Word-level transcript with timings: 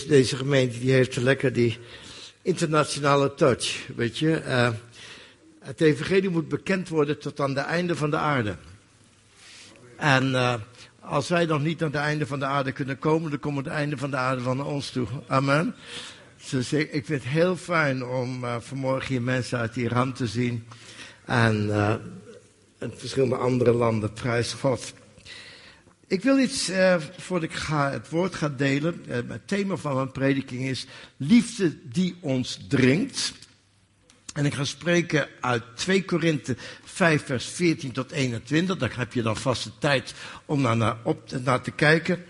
Deze 0.00 0.36
gemeente 0.36 0.78
die 0.78 0.92
heeft 0.92 1.16
lekker 1.16 1.52
die 1.52 1.78
internationale 2.42 3.34
touch, 3.34 3.88
weet 3.96 4.18
je. 4.18 4.42
Uh, 4.46 4.70
het 5.58 5.80
evangelie 5.80 6.30
moet 6.30 6.48
bekend 6.48 6.88
worden 6.88 7.18
tot 7.18 7.40
aan 7.40 7.56
het 7.56 7.66
einde 7.66 7.96
van 7.96 8.10
de 8.10 8.16
aarde. 8.16 8.56
En 9.96 10.30
uh, 10.30 10.54
als 11.00 11.28
wij 11.28 11.46
nog 11.46 11.62
niet 11.62 11.82
aan 11.82 11.90
het 11.90 11.96
einde 11.96 12.26
van 12.26 12.38
de 12.38 12.44
aarde 12.44 12.72
kunnen 12.72 12.98
komen, 12.98 13.30
dan 13.30 13.40
komt 13.40 13.56
het 13.56 13.66
einde 13.66 13.96
van 13.96 14.10
de 14.10 14.16
aarde 14.16 14.42
van 14.42 14.64
ons 14.64 14.90
toe. 14.90 15.06
Amen. 15.26 15.74
Dus 16.50 16.72
ik, 16.72 16.92
ik 16.92 17.06
vind 17.06 17.22
het 17.22 17.32
heel 17.32 17.56
fijn 17.56 18.04
om 18.04 18.44
uh, 18.44 18.56
vanmorgen 18.60 19.08
hier 19.08 19.22
mensen 19.22 19.58
uit 19.58 19.76
Iran 19.76 20.12
te 20.12 20.26
zien. 20.26 20.66
En, 21.24 21.70
en 22.78 22.92
verschillende 22.96 23.36
andere 23.36 23.72
landen, 23.72 24.12
prijs 24.12 24.52
God. 24.52 24.92
Ik 26.12 26.22
wil 26.22 26.38
iets, 26.38 26.70
uh, 26.70 26.96
voordat 27.16 27.50
ik 27.50 27.56
ga, 27.56 27.90
het 27.90 28.08
woord 28.08 28.34
ga 28.34 28.48
delen. 28.48 29.04
Uh, 29.08 29.14
het 29.14 29.48
thema 29.48 29.76
van 29.76 29.94
mijn 29.94 30.12
prediking 30.12 30.62
is 30.62 30.86
liefde 31.16 31.78
die 31.88 32.16
ons 32.20 32.58
dringt. 32.68 33.32
En 34.34 34.44
ik 34.44 34.54
ga 34.54 34.64
spreken 34.64 35.28
uit 35.40 35.62
2 35.74 36.04
Korinthe 36.04 36.56
5 36.84 37.24
vers 37.24 37.46
14 37.46 37.92
tot 37.92 38.10
21. 38.10 38.78
Daar 38.78 38.96
heb 38.96 39.12
je 39.12 39.22
dan 39.22 39.36
vast 39.36 39.64
de 39.64 39.70
tijd 39.78 40.14
om 40.44 40.60
naar, 40.60 40.76
naar, 40.76 40.96
op, 41.04 41.30
naar 41.44 41.60
te 41.60 41.70
kijken. 41.70 42.24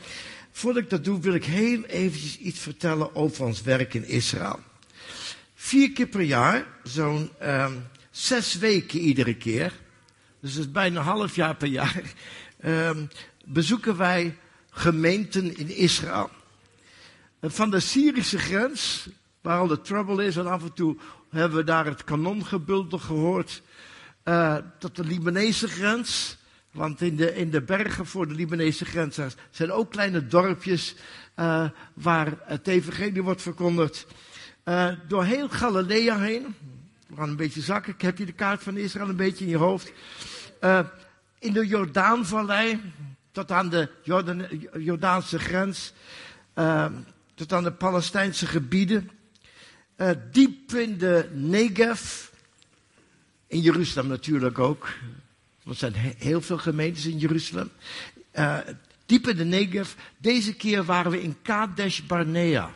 Voordat 0.51 0.83
ik 0.83 0.91
dat 0.91 1.05
doe 1.05 1.21
wil 1.21 1.35
ik 1.35 1.45
heel 1.45 1.85
eventjes 1.85 2.39
iets 2.39 2.61
vertellen 2.61 3.15
over 3.15 3.45
ons 3.45 3.63
werk 3.63 3.95
in 3.95 4.09
Israël. 4.09 4.61
Vier 5.55 5.93
keer 5.93 6.09
per 6.09 6.21
jaar, 6.21 6.67
zo'n 6.83 7.31
um, 7.43 7.87
zes 8.11 8.59
weken 8.59 8.99
iedere 8.99 9.35
keer. 9.35 9.73
Dus 10.41 10.55
dat 10.55 10.65
is 10.65 10.71
bijna 10.71 10.99
een 10.99 11.07
half 11.07 11.35
jaar 11.35 11.57
per 11.57 11.69
jaar. 11.69 12.03
Um, 12.65 13.09
bezoeken 13.45 13.97
wij 13.97 14.39
gemeenten 14.71 15.57
in 15.57 15.77
Israël. 15.77 16.31
Van 17.41 17.71
de 17.71 17.81
Syrische 17.81 18.39
grens, 18.39 19.09
waar 19.41 19.59
al 19.59 19.67
de 19.67 19.81
trouble 19.81 20.25
is, 20.25 20.37
en 20.37 20.47
af 20.47 20.63
en 20.63 20.73
toe 20.73 20.97
hebben 21.31 21.59
we 21.59 21.65
daar 21.65 21.85
het 21.85 22.05
kanongebulder 22.05 23.01
gehoord, 23.01 23.63
uh, 24.25 24.57
tot 24.79 24.97
de 24.97 25.05
Libanese 25.05 25.69
grens. 25.69 26.37
Want 26.71 27.01
in 27.01 27.17
de, 27.17 27.35
in 27.35 27.51
de 27.51 27.63
bergen 27.63 28.07
voor 28.07 28.29
de 28.29 28.35
Libanese 28.35 28.85
grens 28.85 29.19
zijn 29.51 29.73
ook 29.73 29.91
kleine 29.91 30.27
dorpjes 30.27 30.95
uh, 31.37 31.69
waar 31.95 32.39
het 32.45 32.69
evangelie 32.69 33.23
wordt 33.23 33.43
verkondigd. 33.43 34.07
Uh, 34.65 34.89
door 35.09 35.25
heel 35.25 35.49
Galilea 35.49 36.19
heen. 36.19 36.55
We 37.07 37.17
gaan 37.17 37.29
een 37.29 37.37
beetje 37.37 37.61
zakken. 37.61 37.93
Ik 37.93 38.01
heb 38.01 38.19
je 38.19 38.27
de 38.27 38.33
kaart 38.33 38.63
van 38.63 38.77
Israël 38.77 39.09
een 39.09 39.17
beetje 39.17 39.45
in 39.45 39.51
je 39.51 39.57
hoofd. 39.57 39.93
In 41.39 41.53
de 41.53 41.67
Jordaanvallei, 41.67 42.81
tot 43.33 43.51
aan 43.51 43.69
de 43.69 43.89
Jordaanse 44.79 45.39
grens, 45.39 45.93
uh, 46.55 46.87
tot 47.35 47.53
aan 47.53 47.65
de 47.65 47.73
Palestijnse 47.73 48.47
gebieden, 48.47 49.11
uh, 49.97 50.11
diep 50.31 50.73
in 50.73 50.99
de 50.99 51.29
Negev, 51.33 52.29
in 53.47 53.61
Jeruzalem 53.61 54.09
natuurlijk 54.09 54.59
ook. 54.59 54.89
Er 55.67 55.75
zijn 55.75 55.93
heel 56.19 56.41
veel 56.41 56.59
gemeentes 56.59 57.07
in 57.07 57.19
Jeruzalem. 57.19 57.71
Uh, 58.35 58.59
diep 59.07 59.29
in 59.29 59.37
de 59.37 59.45
Negev. 59.45 59.93
Deze 60.17 60.55
keer 60.55 60.85
waren 60.85 61.11
we 61.11 61.23
in 61.23 61.37
Kadesh 61.43 62.01
Barnea. 62.01 62.71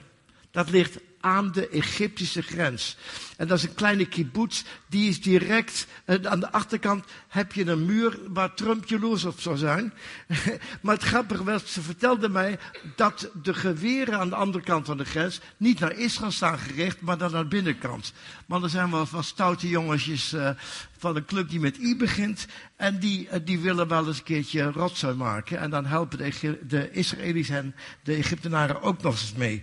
Dat 0.51 0.71
ligt 0.71 0.99
aan 1.21 1.53
de 1.53 1.69
Egyptische 1.69 2.43
grens. 2.43 2.97
En 3.37 3.47
dat 3.47 3.59
is 3.59 3.65
een 3.65 3.75
kleine 3.75 4.07
kibbutz, 4.07 4.63
die 4.89 5.09
is 5.09 5.21
direct, 5.21 5.87
uh, 6.07 6.17
aan 6.25 6.41
de 6.41 6.53
achterkant 6.53 7.05
heb 7.29 7.53
je 7.53 7.67
een 7.67 7.85
muur 7.85 8.19
waar 8.29 8.55
Trump 8.55 8.89
jaloers 8.89 9.25
op 9.25 9.41
zou 9.41 9.57
zijn. 9.57 9.93
maar 10.83 10.95
het 10.95 11.03
grappige 11.03 11.45
was, 11.45 11.73
ze 11.73 11.83
vertelde 11.83 12.29
mij 12.29 12.59
dat 12.97 13.31
de 13.43 13.55
geweren 13.55 14.19
aan 14.19 14.29
de 14.29 14.35
andere 14.35 14.65
kant 14.65 14.87
van 14.87 14.97
de 14.97 15.05
grens 15.05 15.41
niet 15.57 15.81
naar 15.81 15.99
Israël 15.99 16.31
staan 16.31 16.59
gericht, 16.59 17.01
maar 17.01 17.19
dan 17.19 17.33
naar 17.33 17.43
de 17.43 17.49
binnenkant. 17.49 18.13
Maar 18.47 18.63
er 18.63 18.69
zijn 18.69 18.91
wel 18.91 19.07
van 19.07 19.25
stoute 19.25 19.69
jongetjes 19.69 20.33
uh, 20.33 20.51
van 20.99 21.17
een 21.17 21.25
club 21.25 21.49
die 21.49 21.61
met 21.61 21.77
I 21.77 21.97
begint. 21.97 22.47
En 22.77 22.99
die, 22.99 23.29
uh, 23.33 23.39
die 23.45 23.59
willen 23.59 23.89
wel 23.89 24.07
eens 24.07 24.19
een 24.19 24.25
keertje 24.25 24.71
rotzooi 24.71 25.15
maken. 25.15 25.59
En 25.59 25.71
dan 25.71 25.87
helpen 25.87 26.19
de, 26.19 26.59
de 26.67 26.91
Israëli's 26.91 27.49
en 27.49 27.75
de 28.03 28.15
Egyptenaren 28.15 28.83
ook 28.83 29.03
nog 29.03 29.13
eens 29.13 29.33
mee. 29.33 29.63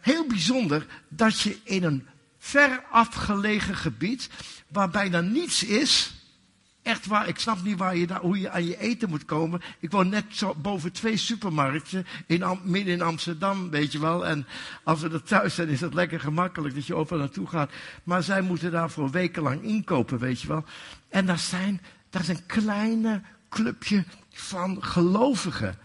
Heel 0.00 0.26
bijzonder 0.26 0.86
dat 1.08 1.40
je 1.40 1.56
in 1.64 1.84
een 1.84 2.06
ver 2.44 2.84
afgelegen 2.90 3.76
gebied, 3.76 4.30
waar 4.68 4.90
bijna 4.90 5.20
niets 5.20 5.64
is. 5.64 6.14
Echt 6.82 7.06
waar, 7.06 7.28
ik 7.28 7.38
snap 7.38 7.62
niet 7.62 7.78
waar 7.78 7.96
je 7.96 8.06
daar, 8.06 8.20
hoe 8.20 8.40
je 8.40 8.50
aan 8.50 8.64
je 8.64 8.78
eten 8.78 9.08
moet 9.08 9.24
komen. 9.24 9.62
Ik 9.78 9.90
woon 9.90 10.08
net 10.08 10.24
zo 10.28 10.54
boven 10.54 10.92
twee 10.92 11.16
supermarkten 11.16 12.06
in, 12.26 12.58
midden 12.62 12.92
in 12.92 13.02
Amsterdam, 13.02 13.70
weet 13.70 13.92
je 13.92 14.00
wel. 14.00 14.26
En 14.26 14.46
als 14.84 15.00
we 15.00 15.10
er 15.10 15.22
thuis 15.22 15.54
zijn, 15.54 15.68
is 15.68 15.80
het 15.80 15.94
lekker 15.94 16.20
gemakkelijk 16.20 16.74
dat 16.74 16.86
je 16.86 16.94
overal 16.94 17.18
naartoe 17.18 17.46
gaat. 17.46 17.70
Maar 18.04 18.22
zij 18.22 18.40
moeten 18.40 18.70
daar 18.70 18.90
voor 18.90 19.10
wekenlang 19.10 19.62
inkopen, 19.62 20.18
weet 20.18 20.40
je 20.40 20.48
wel. 20.48 20.64
En 21.08 21.26
daar 21.26 21.38
zijn, 21.38 21.80
daar 22.10 22.22
is 22.22 22.28
een 22.28 22.46
kleine 22.46 23.22
clubje 23.48 24.04
van 24.30 24.84
gelovigen. 24.84 25.78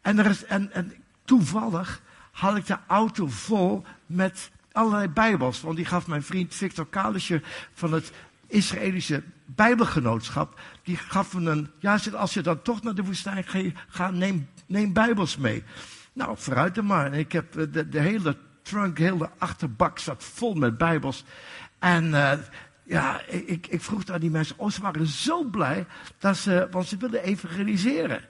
En, 0.00 0.18
er 0.18 0.26
is, 0.26 0.44
en, 0.44 0.72
en 0.72 0.92
toevallig 1.24 2.02
had 2.30 2.56
ik 2.56 2.66
de 2.66 2.78
auto 2.86 3.26
vol 3.26 3.84
met 4.06 4.50
allerlei 4.72 5.08
bijbels. 5.08 5.60
Want 5.60 5.76
die 5.76 5.84
gaf 5.84 6.06
mijn 6.06 6.22
vriend 6.22 6.54
Victor 6.54 6.86
Kalisje 6.86 7.42
van 7.72 7.92
het 7.92 8.12
Israëlische 8.46 9.22
Bijbelgenootschap. 9.44 10.60
Die 10.82 10.96
gaf 10.96 11.34
me 11.34 11.50
een, 11.50 11.70
ja, 11.78 11.98
als 12.16 12.34
je 12.34 12.42
dan 12.42 12.62
toch 12.62 12.82
naar 12.82 12.94
de 12.94 13.04
woestijn 13.04 13.44
gaat, 13.88 14.12
neem, 14.12 14.48
neem 14.66 14.92
bijbels 14.92 15.36
mee. 15.36 15.64
Nou, 16.12 16.36
vooruit 16.38 16.76
er 16.76 16.84
maar. 16.84 17.06
En 17.06 17.18
ik 17.18 17.32
heb 17.32 17.56
eh, 17.56 17.84
de, 17.90 18.00
hele 18.00 18.36
trunk, 18.62 18.98
hele 18.98 19.30
achterbak 19.38 19.98
zat 19.98 20.24
vol 20.24 20.54
met 20.54 20.78
bijbels. 20.78 21.24
En 21.78 22.04
uh, 22.04 22.32
ja, 22.82 23.20
ik, 23.26 23.66
ik 23.66 23.82
vroeg 23.82 24.08
aan 24.08 24.20
die 24.20 24.30
mensen, 24.30 24.58
oh, 24.58 24.70
ze 24.70 24.80
waren 24.80 25.06
zo 25.06 25.44
blij, 25.44 25.86
dat 26.18 26.36
ze, 26.36 26.68
want 26.70 26.86
ze 26.86 26.96
wilden 26.96 27.22
evangeliseren. 27.22 28.20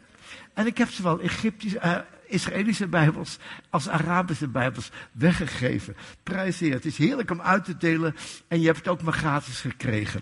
En 0.55 0.67
ik 0.67 0.79
heb 0.79 0.89
ze 0.89 1.03
wel 1.03 1.21
Egyptisch, 1.21 1.75
uh, 1.75 1.99
Israëlische 2.31 2.87
Bijbels 2.87 3.39
als 3.71 3.89
Arabische 3.89 4.49
Bijbels 4.49 4.91
weggegeven. 5.13 5.97
Prijs. 6.23 6.61
Het 6.61 6.85
is 6.85 6.97
heerlijk 6.97 7.31
om 7.31 7.41
uit 7.41 7.65
te 7.65 7.77
delen 7.77 8.17
en 8.49 8.61
je 8.61 8.67
hebt 8.67 8.79
het 8.79 8.89
ook 8.89 9.03
maar 9.03 9.13
gratis 9.13 9.61
gekregen. 9.61 10.21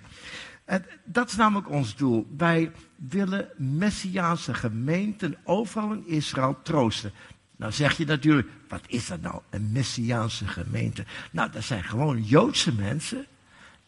En 0.65 0.85
dat 1.05 1.29
is 1.29 1.37
namelijk 1.37 1.71
ons 1.71 1.97
doel. 1.97 2.35
Wij 2.37 2.73
willen 2.97 3.49
Messiaanse 3.57 4.55
gemeenten 4.55 5.37
overal 5.45 5.93
in 5.93 6.07
Israël 6.07 6.59
troosten. 6.63 7.13
Nou 7.57 7.73
zeg 7.73 7.97
je 7.97 8.05
natuurlijk, 8.05 8.49
wat 8.69 8.83
is 8.87 9.07
dat 9.07 9.21
nou, 9.21 9.41
een 9.51 9.73
Messiaanse 9.73 10.47
gemeente? 10.47 11.05
Nou, 11.31 11.51
dat 11.51 11.65
zijn 11.65 11.85
gewoon 11.85 12.23
Joodse 12.23 12.75
mensen 12.75 13.27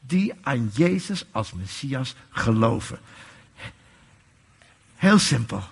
die 0.00 0.32
aan 0.42 0.70
Jezus 0.72 1.24
als 1.30 1.52
Messias 1.52 2.14
geloven. 2.30 2.98
Heel 4.94 5.18
simpel. 5.18 5.62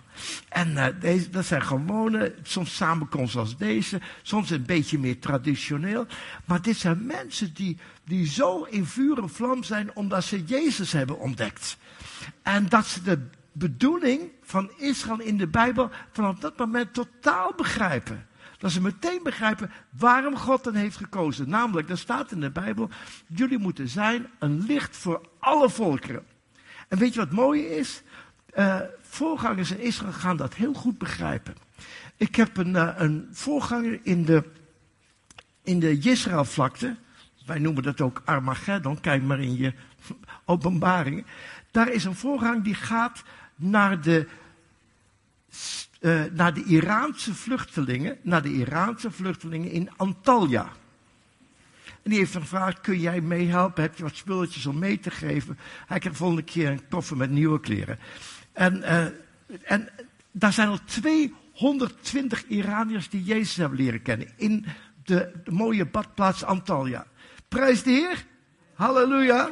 En 0.49 0.71
uh, 0.71 0.87
deze, 1.01 1.31
dat 1.31 1.45
zijn 1.45 1.63
gewone, 1.63 2.35
soms 2.43 2.77
samenkomsten 2.77 3.41
als 3.41 3.57
deze, 3.57 4.01
soms 4.23 4.51
een 4.51 4.67
beetje 4.67 4.99
meer 4.99 5.19
traditioneel. 5.19 6.07
Maar 6.45 6.63
dit 6.63 6.77
zijn 6.77 7.07
mensen 7.07 7.55
die, 7.55 7.79
die 8.05 8.27
zo 8.27 8.63
in 8.63 8.87
vuur 8.87 9.19
en 9.19 9.31
vlam 9.31 9.63
zijn 9.63 9.97
omdat 9.97 10.25
ze 10.25 10.45
Jezus 10.45 10.93
hebben 10.93 11.19
ontdekt. 11.19 11.77
En 12.43 12.69
dat 12.69 12.87
ze 12.87 13.03
de 13.03 13.27
bedoeling 13.53 14.21
van 14.43 14.71
Israël 14.77 15.21
in 15.21 15.37
de 15.37 15.47
Bijbel 15.47 15.91
vanaf 16.13 16.39
dat 16.39 16.59
moment 16.59 16.95
totaal 16.95 17.53
begrijpen. 17.57 18.27
Dat 18.59 18.71
ze 18.71 18.81
meteen 18.81 19.21
begrijpen 19.23 19.71
waarom 19.91 20.37
God 20.37 20.65
hen 20.65 20.75
heeft 20.75 20.97
gekozen. 20.97 21.49
Namelijk, 21.49 21.91
er 21.91 21.99
staat 21.99 22.33
in 22.33 22.41
de 22.41 22.51
Bijbel, 22.51 22.91
jullie 23.27 23.59
moeten 23.59 23.89
zijn 23.89 24.27
een 24.39 24.65
licht 24.67 24.97
voor 24.97 25.29
alle 25.39 25.71
volkeren. 25.71 26.27
En 26.89 26.99
weet 26.99 27.15
je 27.15 27.21
wat 27.21 27.31
mooi 27.31 27.63
is? 27.63 28.03
Uh, 28.59 28.81
voorgangers 29.09 29.71
in 29.71 29.81
Israël 29.81 30.13
gaan 30.13 30.37
dat 30.37 30.55
heel 30.55 30.75
goed 30.75 30.99
begrijpen. 30.99 31.55
Ik 32.17 32.37
heb 32.37 32.57
een, 32.57 32.75
uh, 32.75 32.93
een 32.97 33.29
voorganger 33.33 34.01
in 34.03 34.25
de, 34.25 34.45
in 35.63 35.81
de 35.81 35.99
Israël-vlakte. 35.99 36.97
Wij 37.47 37.59
noemen 37.59 37.83
dat 37.83 38.01
ook 38.01 38.23
Armageddon. 38.25 39.01
Kijk 39.01 39.23
maar 39.23 39.41
in 39.41 39.57
je 39.57 39.73
openbaringen. 40.45 41.27
Daar 41.71 41.93
is 41.93 42.05
een 42.05 42.15
voorganger 42.15 42.63
die 42.63 42.75
gaat 42.75 43.23
naar 43.57 44.01
de, 44.01 44.29
uh, 46.01 46.23
naar 46.33 46.55
de 46.55 46.65
Iraanse 46.65 47.35
vluchtelingen. 47.35 48.19
Naar 48.23 48.43
de 48.43 48.53
Iraanse 48.53 49.11
vluchtelingen 49.11 49.71
in 49.71 49.91
Antalya. 49.97 50.73
En 52.03 52.11
die 52.11 52.19
heeft 52.19 52.37
gevraagd, 52.37 52.81
kun 52.81 53.01
jij 53.01 53.21
meehelpen? 53.21 53.83
Heb 53.83 53.97
je 53.97 54.03
wat 54.03 54.17
spulletjes 54.17 54.67
om 54.67 54.79
mee 54.79 55.01
te 55.01 55.11
geven? 55.11 55.59
Hij 55.87 55.99
krijgt 55.99 56.19
volgende 56.19 56.43
keer 56.43 56.71
een 56.71 56.89
koffer 56.89 57.17
met 57.17 57.31
nieuwe 57.31 57.61
kleren. 57.61 57.99
En, 58.59 58.77
uh, 58.77 59.05
en 59.63 59.89
daar 60.31 60.53
zijn 60.53 60.69
al 60.69 60.79
220 60.85 62.47
Iraniërs 62.47 63.09
die 63.09 63.23
Jezus 63.23 63.57
hebben 63.57 63.79
leren 63.79 64.03
kennen. 64.03 64.29
In 64.37 64.67
de, 65.05 65.33
mooie 65.51 65.87
badplaats 65.87 66.45
Antalya. 66.45 67.07
Prijs 67.49 67.83
de 67.83 67.91
Heer. 67.91 68.25
Halleluja. 68.75 69.51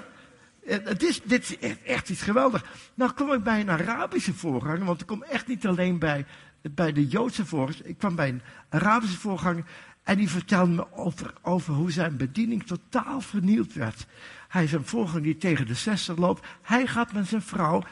Het 0.64 1.02
is, 1.02 1.22
dit 1.22 1.56
is 1.60 1.78
echt 1.84 2.08
iets 2.08 2.22
geweldig. 2.22 2.64
Nou 2.94 3.12
kom 3.12 3.32
ik 3.32 3.42
bij 3.42 3.60
een 3.60 3.70
Arabische 3.70 4.34
voorganger, 4.34 4.84
want 4.84 5.00
ik 5.00 5.06
kom 5.06 5.22
echt 5.22 5.46
niet 5.46 5.66
alleen 5.66 5.98
bij, 5.98 6.26
bij 6.70 6.92
de 6.92 7.06
Joodse 7.06 7.46
voorgangers. 7.46 7.82
Ik 7.82 7.98
kwam 7.98 8.14
bij 8.14 8.28
een 8.28 8.42
Arabische 8.68 9.18
voorganger 9.18 9.64
En 10.02 10.16
die 10.16 10.30
vertelde 10.30 10.72
me 10.72 10.92
over, 10.92 11.32
over 11.42 11.74
hoe 11.74 11.90
zijn 11.90 12.16
bediening 12.16 12.66
totaal 12.66 13.20
vernield 13.20 13.72
werd. 13.72 14.06
Hij 14.48 14.64
is 14.64 14.72
een 14.72 14.86
voorganger 14.86 15.22
die 15.22 15.36
tegen 15.36 15.66
de 15.66 15.74
60 15.74 16.16
loopt. 16.16 16.46
Hij 16.62 16.86
gaat 16.86 17.12
met 17.12 17.26
zijn 17.26 17.42
vrouw 17.42 17.82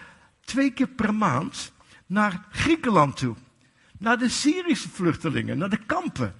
twee 0.45 0.71
keer 0.71 0.89
per 0.89 1.15
maand 1.15 1.73
naar 2.07 2.47
Griekenland 2.51 3.17
toe. 3.17 3.37
Naar 3.99 4.19
de 4.19 4.29
Syrische 4.29 4.89
vluchtelingen, 4.89 5.59
naar 5.59 5.71
de 5.71 5.85
kampen. 5.87 6.35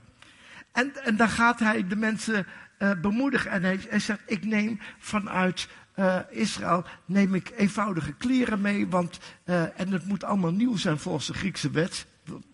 En, 0.73 1.05
en 1.05 1.17
daar 1.17 1.29
gaat 1.29 1.59
hij 1.59 1.87
de 1.87 1.97
mensen 1.97 2.47
uh, 2.79 2.91
bemoedigen. 3.01 3.51
En 3.51 3.63
hij, 3.63 4.01
zegt, 4.01 4.21
ik 4.27 4.45
neem 4.45 4.81
vanuit 4.99 5.69
uh, 5.97 6.19
Israël 6.31 6.85
neem 7.05 7.35
ik 7.35 7.53
eenvoudige 7.57 8.13
kleren 8.13 8.61
mee. 8.61 8.89
Want, 8.89 9.19
uh, 9.45 9.81
en 9.81 9.93
het 9.93 10.05
moet 10.05 10.25
allemaal 10.25 10.53
nieuw 10.53 10.77
zijn 10.77 10.99
volgens 10.99 11.27
de 11.27 11.35
Griekse 11.35 11.71
wet. 11.71 12.07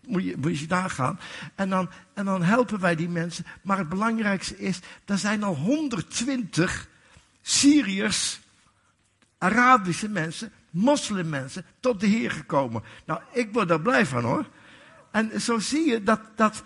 Moet 0.07 0.25
je, 0.25 0.37
moet 0.39 0.59
je 0.59 0.67
nagaan. 0.69 1.21
En 1.55 1.69
dan, 1.69 1.91
en 2.15 2.25
dan 2.25 2.43
helpen 2.43 2.81
wij 2.81 2.97
die 2.97 3.09
mensen. 3.09 3.47
Maar 3.63 3.79
het 3.79 3.89
belangrijkste 3.89 4.59
is, 4.59 4.81
er 5.05 5.19
zijn 5.19 5.43
al 5.43 5.55
120 5.55 6.89
Syriërs, 7.43 8.41
Arabische 9.39 10.09
mensen, 10.09 10.53
moslimmensen, 10.71 11.65
tot 11.81 12.01
de 12.01 12.07
Heer 12.07 12.31
gekomen. 12.31 12.83
Nou, 13.07 13.21
ik 13.33 13.53
word 13.53 13.69
daar 13.69 13.81
blij 13.81 14.07
van 14.07 14.23
hoor. 14.23 14.47
En 15.11 15.41
zo 15.41 15.59
zie 15.59 15.89
je 15.89 16.03
dat, 16.03 16.21
dat 16.37 16.63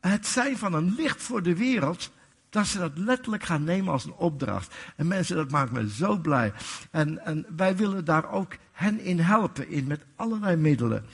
het 0.00 0.26
zijn 0.26 0.58
van 0.58 0.74
een 0.74 0.94
licht 0.96 1.22
voor 1.22 1.42
de 1.42 1.56
wereld, 1.56 2.10
dat 2.50 2.66
ze 2.66 2.78
dat 2.78 2.92
letterlijk 2.94 3.42
gaan 3.42 3.64
nemen 3.64 3.92
als 3.92 4.04
een 4.04 4.14
opdracht. 4.14 4.74
En 4.96 5.06
mensen, 5.06 5.36
dat 5.36 5.50
maakt 5.50 5.72
me 5.72 5.90
zo 5.90 6.16
blij. 6.16 6.52
En, 6.90 7.24
en 7.24 7.46
wij 7.56 7.76
willen 7.76 8.04
daar 8.04 8.30
ook 8.30 8.56
hen 8.72 9.00
in 9.00 9.18
helpen, 9.18 9.68
in, 9.68 9.86
met 9.86 10.04
allerlei 10.16 10.56
middelen. 10.56 11.04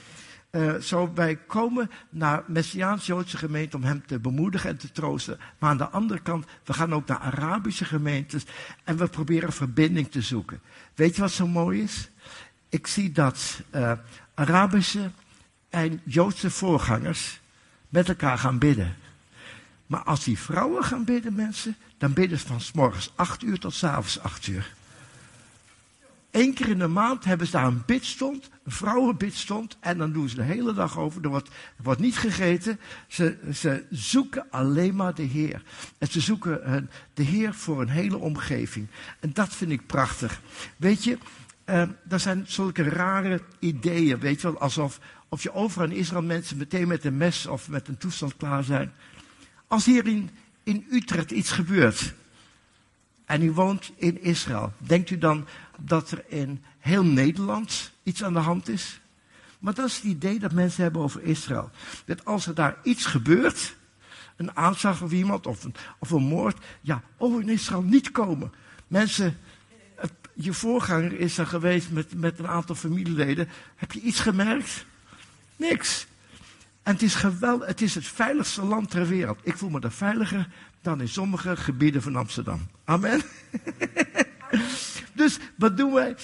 Uh, 0.51 0.75
zo 0.75 1.13
wij 1.15 1.37
komen 1.37 1.91
naar 2.11 2.43
Messiaans-Joodse 2.47 3.37
gemeente 3.37 3.77
om 3.77 3.83
hem 3.83 4.07
te 4.07 4.19
bemoedigen 4.19 4.71
en 4.71 4.77
te 4.77 4.93
troosten. 4.93 5.39
Maar 5.59 5.71
aan 5.71 5.77
de 5.77 5.89
andere 5.89 6.21
kant, 6.21 6.47
we 6.65 6.73
gaan 6.73 6.95
ook 6.95 7.07
naar 7.07 7.19
Arabische 7.19 7.85
gemeentes 7.85 8.45
en 8.85 8.97
we 8.97 9.09
proberen 9.09 9.53
verbinding 9.53 10.11
te 10.11 10.23
zoeken. 10.23 10.61
Weet 10.95 11.15
je 11.15 11.21
wat 11.21 11.31
zo 11.31 11.47
mooi 11.47 11.83
is? 11.83 12.09
Ik 12.69 12.87
zie 12.87 13.13
dat 13.13 13.61
uh, 13.75 13.93
Arabische 14.35 15.11
en 15.69 16.01
Joodse 16.05 16.51
voorgangers 16.51 17.41
met 17.89 18.09
elkaar 18.09 18.39
gaan 18.39 18.59
bidden. 18.59 18.97
Maar 19.87 20.03
als 20.03 20.25
die 20.25 20.39
vrouwen 20.39 20.85
gaan 20.85 21.05
bidden, 21.05 21.35
mensen, 21.35 21.77
dan 21.99 22.13
bidden 22.13 22.39
ze 22.39 22.47
van 22.47 22.61
s 22.61 22.73
morgens 22.73 23.13
8 23.15 23.43
uur 23.43 23.59
tot 23.59 23.75
s 23.75 23.85
avonds 23.85 24.21
8 24.21 24.47
uur. 24.47 24.77
Eén 26.31 26.55
keer 26.55 26.69
in 26.69 26.79
de 26.79 26.87
maand 26.87 27.25
hebben 27.25 27.47
ze 27.47 27.53
daar 27.53 27.67
een 27.67 27.83
bidstond, 27.87 28.51
een 28.65 28.73
vrouwenbidstond, 28.73 29.77
en 29.81 29.99
dan 29.99 30.13
doen 30.13 30.29
ze 30.29 30.35
de 30.35 30.43
hele 30.43 30.73
dag 30.73 30.99
over. 30.99 31.23
Er 31.23 31.29
wordt, 31.29 31.51
wordt 31.83 32.01
niet 32.01 32.17
gegeten. 32.17 32.81
Ze, 33.07 33.37
ze 33.55 33.85
zoeken 33.91 34.47
alleen 34.51 34.95
maar 34.95 35.15
de 35.15 35.23
Heer. 35.23 35.63
En 35.99 36.07
ze 36.07 36.21
zoeken 36.21 36.91
de 37.15 37.23
Heer 37.23 37.55
voor 37.55 37.81
een 37.81 37.89
hele 37.89 38.19
omgeving. 38.19 38.87
En 39.21 39.31
dat 39.33 39.55
vind 39.55 39.71
ik 39.71 39.87
prachtig. 39.87 40.41
Weet 40.77 41.05
je, 41.05 41.19
er 42.09 42.21
zijn 42.21 42.45
zulke 42.47 42.83
rare 42.83 43.41
ideeën, 43.59 44.19
weet 44.19 44.41
je 44.41 44.51
wel, 44.53 44.61
alsof 44.61 45.01
of 45.29 45.43
je 45.43 45.53
overal 45.53 45.89
in 45.89 45.97
Israël 45.97 46.23
mensen 46.23 46.57
meteen 46.57 46.89
met 46.89 47.05
een 47.05 47.17
mes 47.17 47.47
of 47.47 47.69
met 47.69 47.89
een 47.89 47.97
toestand 47.97 48.37
klaar 48.37 48.65
zijn. 48.65 48.93
Als 49.67 49.85
hier 49.85 50.07
in, 50.07 50.31
in 50.63 50.87
Utrecht 50.91 51.31
iets 51.31 51.51
gebeurt 51.51 52.15
en 53.25 53.43
u 53.43 53.53
woont 53.53 53.93
in 53.97 54.23
Israël, 54.23 54.73
denkt 54.79 55.11
u 55.11 55.19
dan 55.19 55.47
dat 55.81 56.11
er 56.11 56.25
in 56.27 56.63
heel 56.79 57.05
Nederland 57.05 57.93
iets 58.03 58.25
aan 58.25 58.33
de 58.33 58.39
hand 58.39 58.69
is? 58.69 59.01
Maar 59.59 59.75
dat 59.75 59.87
is 59.87 59.97
het 59.97 60.05
idee 60.05 60.39
dat 60.39 60.53
mensen 60.53 60.83
hebben 60.83 61.03
over 61.03 61.23
Israël. 61.23 61.71
Dat 62.05 62.25
als 62.25 62.47
er 62.47 62.55
daar 62.55 62.77
iets 62.83 63.07
gebeurt, 63.07 63.77
een 64.37 64.57
aanslag 64.57 65.03
of 65.03 65.13
iemand 65.13 65.47
of 65.47 65.65
een, 66.11 66.23
moord, 66.23 66.65
ja, 66.81 67.03
oh 67.17 67.41
in 67.41 67.49
Israël 67.49 67.83
niet 67.83 68.11
komen. 68.11 68.53
Mensen, 68.87 69.39
je 70.35 70.53
voorganger 70.53 71.21
is 71.21 71.39
er 71.39 71.47
geweest 71.47 71.91
met, 71.91 72.15
met 72.15 72.39
een 72.39 72.49
aantal 72.49 72.75
familieleden. 72.75 73.49
Heb 73.77 73.93
je 73.93 74.01
iets 74.01 74.21
gemerkt? 74.21 74.87
Niks. 75.57 76.07
En 76.83 76.93
het 76.93 77.03
is 77.03 77.15
geweldig, 77.15 77.67
het 77.67 77.81
is 77.81 77.95
het 77.95 78.07
veiligste 78.07 78.65
land 78.65 78.91
ter 78.91 79.07
wereld. 79.07 79.39
Ik 79.43 79.59
voel 79.59 79.71
me 79.71 79.81
daar 79.81 79.93
veiliger 79.93 80.49
dan 80.83 81.01
in 81.01 81.09
sommige 81.09 81.57
gebieden 81.57 82.03
van 82.03 82.17
Amsterdam. 82.17 82.67
Amen. 82.85 83.23
dus 85.15 85.39
wat 85.57 85.77
doen 85.77 85.93
wij? 85.93 86.17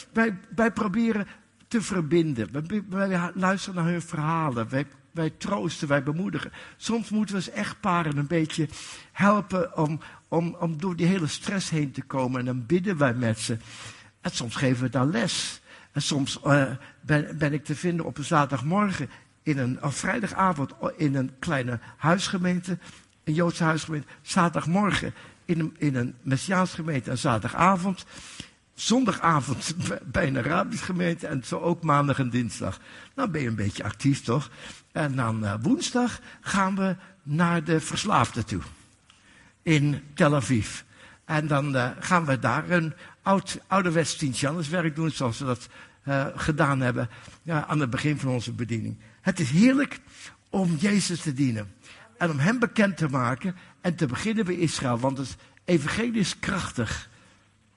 wij? 0.55 0.71
Proberen 0.73 1.27
te 1.69 1.83
verbinden. 1.83 2.49
Wij, 2.89 3.31
luisteren 3.35 3.83
naar 3.83 3.93
hun 3.93 4.03
verhalen. 4.03 4.69
Wij, 4.69 4.87
wij 5.11 5.31
troosten, 5.31 5.89
wij 5.89 6.03
bemoedigen. 6.03 6.53
Soms 6.77 7.11
moeten 7.11 7.37
we 7.37 7.41
als 7.41 7.51
echtparen 7.51 8.17
een 8.17 8.27
beetje 8.27 8.69
helpen 9.13 9.77
om, 9.77 10.01
om, 10.29 10.57
om 10.61 10.79
door 10.79 10.97
die 10.97 11.07
hele 11.07 11.27
stress 11.27 11.71
heen 11.71 11.93
te 11.93 12.03
komen. 12.03 12.41
En 12.41 12.47
dan 12.47 12.67
bidden 12.67 12.97
wij 12.97 13.15
met 13.15 13.39
ze. 13.39 13.57
En 14.21 14.31
soms 14.31 14.57
geven 14.57 14.83
we 14.83 14.91
daar 14.91 15.07
les. 15.07 15.61
En 15.93 16.03
soms 16.03 16.41
uh, 16.47 16.71
ben, 17.01 17.39
ben, 17.39 17.53
ik 17.53 17.65
te 17.65 17.75
vinden 17.75 18.07
op 18.07 18.19
een 18.19 18.25
zaterdagmorgen 18.25 19.11
in 19.43 19.59
een, 19.59 19.83
of 19.83 19.97
vrijdagavond 19.97 20.73
in 20.97 21.15
een 21.15 21.31
kleine 21.39 21.79
huisgemeente, 21.97 22.79
een 23.25 23.35
Joodse 23.35 23.65
huisgemeente, 23.65 24.07
zaterdagmorgen 24.23 25.15
in 25.45 25.61
een, 25.61 25.75
in 25.79 25.95
een 25.95 26.15
Messiaans 26.23 26.75
gemeente 26.75 27.11
en 27.11 27.19
zaterdagavond, 27.19 28.05
zondagavond 28.75 29.75
bij 30.13 30.27
een 30.27 30.39
Arabisch 30.39 30.85
gemeente 30.85 31.27
en 31.27 31.45
zo 31.45 31.59
ook 31.59 31.83
maandag 31.83 32.19
en 32.19 32.31
dinsdag. 32.31 32.81
Dan 33.15 33.31
ben 33.31 33.41
je 33.41 33.49
een 33.49 33.55
beetje 33.55 33.85
actief 33.85 34.23
toch? 34.23 34.51
En 34.93 35.17
dan 35.17 35.45
uh, 35.45 35.55
woensdag 35.63 36.21
gaan 36.41 36.77
we 36.77 36.97
naar 37.23 37.65
de 37.65 37.81
verslaafden 37.81 38.47
toe. 38.47 38.63
In 39.63 40.03
Tel 40.15 40.35
Aviv. 40.35 40.81
En 41.25 41.47
dan 41.47 41.75
uh, 41.77 41.91
gaan 42.01 42.25
we 42.25 42.39
daar 42.39 42.71
een 42.71 42.95
oud, 43.23 43.59
ouderwets 43.67 44.17
werk 44.69 44.95
doen 44.95 45.11
zoals 45.11 45.39
we 45.39 45.45
dat 45.45 45.69
uh, 46.05 46.27
gedaan 46.35 46.81
hebben 46.81 47.09
aan 47.47 47.81
het 47.81 47.91
begin 47.91 48.19
van 48.19 48.33
onze 48.33 48.53
bediening. 48.53 48.97
Het 49.21 49.41
is 49.41 49.51
heerlijk 49.51 50.01
om 50.49 50.77
Jezus 50.79 51.21
te 51.21 51.33
dienen. 51.33 51.73
En 52.19 52.31
om 52.31 52.39
Hem 52.39 52.59
bekend 52.59 52.97
te 52.97 53.09
maken. 53.09 53.57
En 53.81 53.95
te 53.95 54.07
beginnen 54.07 54.45
bij 54.45 54.55
Israël. 54.55 54.99
Want 54.99 55.19
het 55.19 55.37
evangelie 55.65 56.21
is 56.21 56.39
krachtig. 56.39 57.09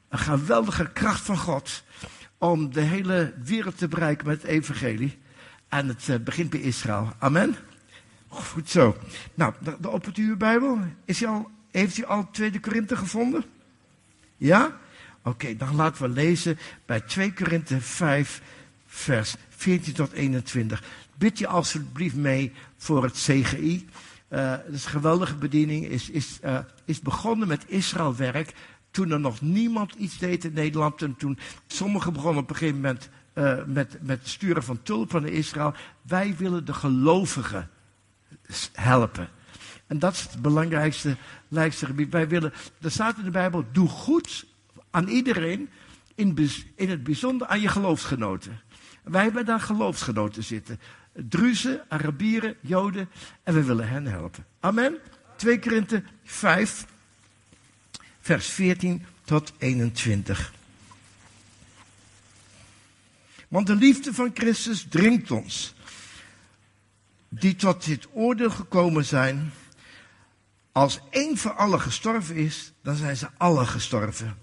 Een 0.09 0.19
geweldige 0.19 0.91
kracht 0.91 1.21
van 1.21 1.37
God. 1.37 1.83
Om 2.37 2.73
de 2.73 2.81
hele 2.81 3.33
wereld 3.43 3.77
te 3.77 3.87
bereiken 3.87 4.27
met 4.27 4.41
het 4.41 4.51
evangelie. 4.51 5.17
En 5.67 5.87
het 5.87 6.07
uh, 6.07 6.15
begint 6.15 6.49
bij 6.49 6.59
Israël. 6.59 7.13
Amen. 7.19 7.55
Goed 8.27 8.69
zo. 8.69 8.97
Nou, 9.33 9.53
de, 9.59 9.75
de 9.79 10.11
uw 10.21 10.37
Bijbel. 10.37 10.79
Is 11.05 11.23
heeft 11.71 11.97
u 11.97 12.05
al 12.05 12.29
2 12.31 12.59
Korinthe 12.59 12.95
gevonden? 12.95 13.43
Ja? 14.37 14.77
Oké, 15.23 15.55
dan 15.55 15.75
laten 15.75 16.01
we 16.01 16.09
lezen 16.09 16.57
bij 16.85 17.01
2 17.01 17.33
Korinthe 17.33 17.81
5, 17.81 18.41
vers 18.85 19.35
14 19.49 19.93
tot 19.93 20.11
21. 20.11 20.83
Bid 21.15 21.39
je 21.39 21.47
alsjeblieft 21.47 22.15
mee 22.15 22.53
voor 22.77 23.03
het 23.03 23.13
CGI. 23.13 23.89
Uh, 24.29 24.53
een 24.67 24.79
geweldige 24.79 25.35
bediening. 25.35 25.85
Is, 25.85 26.09
is, 26.09 26.39
uh, 26.43 26.59
is 26.85 26.99
begonnen 26.99 27.47
met 27.47 27.63
Israëlwerk. 27.67 28.53
Toen 28.91 29.11
er 29.11 29.19
nog 29.19 29.41
niemand 29.41 29.93
iets 29.93 30.17
deed 30.17 30.43
in 30.43 30.53
Nederland. 30.53 31.01
En 31.01 31.15
toen 31.15 31.37
sommigen 31.67 32.13
begonnen 32.13 32.43
op 32.43 32.49
een 32.49 32.55
gegeven 32.55 32.81
moment 32.81 33.09
uh, 33.33 33.53
met, 33.65 33.97
met 34.01 34.19
het 34.19 34.27
sturen 34.27 34.63
van 34.63 34.81
tulpen 34.83 35.21
naar 35.21 35.31
Israël. 35.31 35.73
Wij 36.01 36.35
willen 36.37 36.65
de 36.65 36.73
gelovigen 36.73 37.69
helpen. 38.73 39.29
En 39.87 39.99
dat 39.99 40.13
is 40.13 40.21
het 40.21 40.41
belangrijkste, 40.41 41.17
belangrijkste 41.47 41.85
gebied. 41.85 42.11
Wij 42.11 42.27
willen, 42.27 42.53
er 42.81 42.91
staat 42.91 43.17
in 43.17 43.23
de 43.23 43.31
Bijbel, 43.31 43.65
doe 43.71 43.89
goed 43.89 44.45
aan 44.91 45.07
iedereen, 45.07 45.69
in, 46.15 46.37
in 46.75 46.89
het 46.89 47.03
bijzonder 47.03 47.47
aan 47.47 47.61
je 47.61 47.67
geloofsgenoten. 47.67 48.61
Wij 49.03 49.23
hebben 49.23 49.45
daar 49.45 49.59
geloofsgenoten 49.59 50.43
zitten. 50.43 50.79
Druzen, 51.17 51.81
Arabieren, 51.87 52.55
Joden. 52.61 53.09
En 53.43 53.53
we 53.53 53.63
willen 53.63 53.89
hen 53.89 54.05
helpen. 54.05 54.45
Amen. 54.59 54.97
2 55.35 55.59
Korinthe 55.59 56.03
5, 56.23 56.85
vers 58.21 58.47
14 58.47 59.05
tot 59.23 59.53
21. 59.57 60.53
Want 63.47 63.67
de 63.67 63.75
liefde 63.75 64.13
van 64.13 64.31
Christus 64.33 64.85
dringt 64.89 65.31
ons, 65.31 65.73
die 67.29 67.55
tot 67.55 67.85
dit 67.85 68.07
oordeel 68.13 68.49
gekomen 68.49 69.05
zijn. 69.05 69.51
Als 70.71 70.99
één 71.09 71.37
voor 71.37 71.53
allen 71.53 71.81
gestorven 71.81 72.35
is, 72.35 72.73
dan 72.81 72.95
zijn 72.95 73.17
ze 73.17 73.29
alle 73.37 73.65
gestorven. 73.65 74.37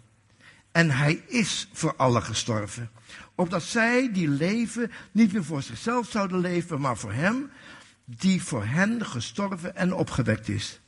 En 0.72 0.90
hij 0.90 1.22
is 1.28 1.68
voor 1.72 1.96
allen 1.96 2.22
gestorven 2.22 2.90
opdat 3.34 3.62
zij 3.62 4.12
die 4.12 4.28
leven 4.28 4.90
niet 5.12 5.32
meer 5.32 5.44
voor 5.44 5.62
zichzelf 5.62 6.10
zouden 6.10 6.38
leven, 6.38 6.80
maar 6.80 6.96
voor 6.96 7.12
Hem 7.12 7.50
die 8.04 8.42
voor 8.42 8.64
hen 8.64 9.06
gestorven 9.06 9.76
en 9.76 9.94
opgewekt 9.94 10.48
is. 10.48 10.80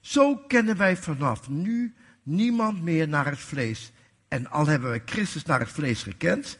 Zo 0.00 0.36
kennen 0.36 0.76
wij 0.76 0.96
vanaf 0.96 1.48
nu 1.48 1.94
niemand 2.22 2.82
meer 2.82 3.08
naar 3.08 3.26
het 3.26 3.38
vlees. 3.38 3.92
En 4.28 4.50
al 4.50 4.66
hebben 4.66 4.88
wij 4.88 5.02
Christus 5.04 5.44
naar 5.44 5.60
het 5.60 5.68
vlees 5.68 6.02
gekend, 6.02 6.58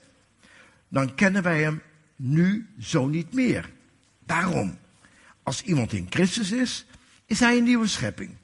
dan 0.89 1.15
kennen 1.15 1.43
wij 1.43 1.63
Hem 1.63 1.83
nu 2.17 2.69
zo 2.79 3.07
niet 3.07 3.33
meer. 3.33 3.71
Daarom, 4.27 4.79
als 5.43 5.63
iemand 5.63 5.93
in 5.93 6.07
Christus 6.11 6.53
is, 6.53 6.87
is 7.27 7.41
hij 7.41 7.57
een 7.57 7.65
nieuwe 7.65 7.87
schepping. 7.87 8.37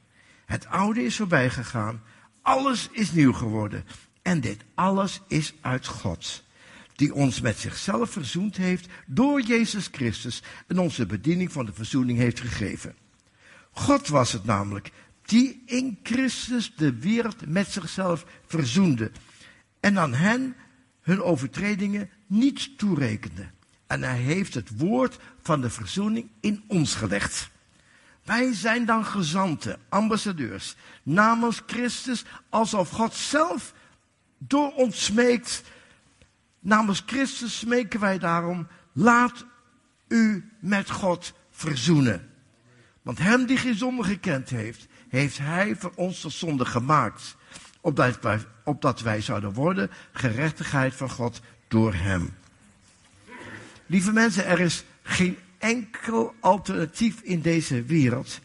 Het 0.47 0.67
oude 0.67 1.05
is 1.05 1.17
voorbij 1.17 1.51
gegaan. 1.51 2.03
Alles 2.43 2.89
is 2.93 3.13
nieuw 3.13 3.33
geworden. 3.33 3.85
En 4.23 4.41
dit 4.41 4.65
alles 4.75 5.21
is 5.29 5.55
uit 5.61 5.87
God. 5.87 6.45
Die 6.95 7.15
ons 7.15 7.41
met 7.41 7.59
zichzelf 7.59 8.11
verzoend 8.11 8.57
heeft 8.57 8.87
door 9.07 9.41
Jezus 9.41 9.89
Christus 9.93 10.43
en 10.67 10.79
onze 10.79 11.07
bediening 11.07 11.53
van 11.53 11.67
de 11.67 11.73
verzoening 11.73 12.19
heeft 12.19 12.41
gegeven. 12.41 12.95
God 13.71 14.09
was 14.09 14.33
het 14.33 14.45
namelijk 14.45 14.91
die 15.23 15.63
in 15.67 15.99
Christus 16.03 16.73
de 16.77 16.99
wereld 16.99 17.47
met 17.47 17.69
zichzelf 17.69 18.27
verzoende. 18.47 19.11
En 19.81 19.99
aan 19.99 20.15
hen 20.15 20.57
hun 21.01 21.23
overtredingen 21.23 22.11
niet 22.27 22.79
toerekende. 22.79 23.47
En 23.87 24.03
hij 24.03 24.19
heeft 24.19 24.55
het 24.55 24.79
woord 24.79 25.19
van 25.43 25.61
de 25.61 25.71
verzoening 25.71 26.29
in 26.41 26.65
ons 26.67 26.95
gelegd. 26.95 27.51
Wij 28.25 28.53
zijn 28.53 28.85
dan 28.85 29.05
gezanten, 29.05 29.79
ambassadeurs, 29.89 30.77
namens 31.03 31.63
Christus, 31.67 32.25
alsof 32.49 32.91
God 32.91 33.15
zelf 33.15 33.75
door 34.39 34.73
ons 34.73 35.05
smeekt. 35.05 35.63
Namens 36.65 37.03
Christus 37.07 37.59
smeken 37.59 38.01
wij 38.01 38.19
daarom, 38.19 38.67
laat 38.93 39.45
u 40.09 40.51
met 40.61 40.91
God 40.91 41.33
verzoenen. 41.51 42.31
Want 43.03 43.19
hem 43.19 43.47
die 43.47 43.57
geen 43.57 43.75
zonde 43.75 44.03
gekend 44.03 44.51
heeft, 44.51 44.87
heeft 45.09 45.39
hij 45.39 45.77
voor 45.77 45.93
ons 45.95 46.23
de 46.23 46.31
zonde 46.31 46.65
gemaakt. 46.65 47.37
Opdat 47.81 48.21
wij, 48.21 48.41
opdat 48.65 49.01
wij 49.01 49.21
zouden 49.21 49.53
worden 49.53 49.91
gerechtigheid 50.13 50.95
van 50.95 51.11
God 51.11 51.41
door 51.69 51.95
hem. 51.95 52.35
Lieve 53.87 54.13
mensen, 54.13 54.47
er 54.47 54.61
is 54.61 54.85
geen 55.03 55.39
enkel 55.59 56.35
alternatief 56.41 57.21
in 57.21 57.41
deze 57.41 57.83
wereld 57.83 58.41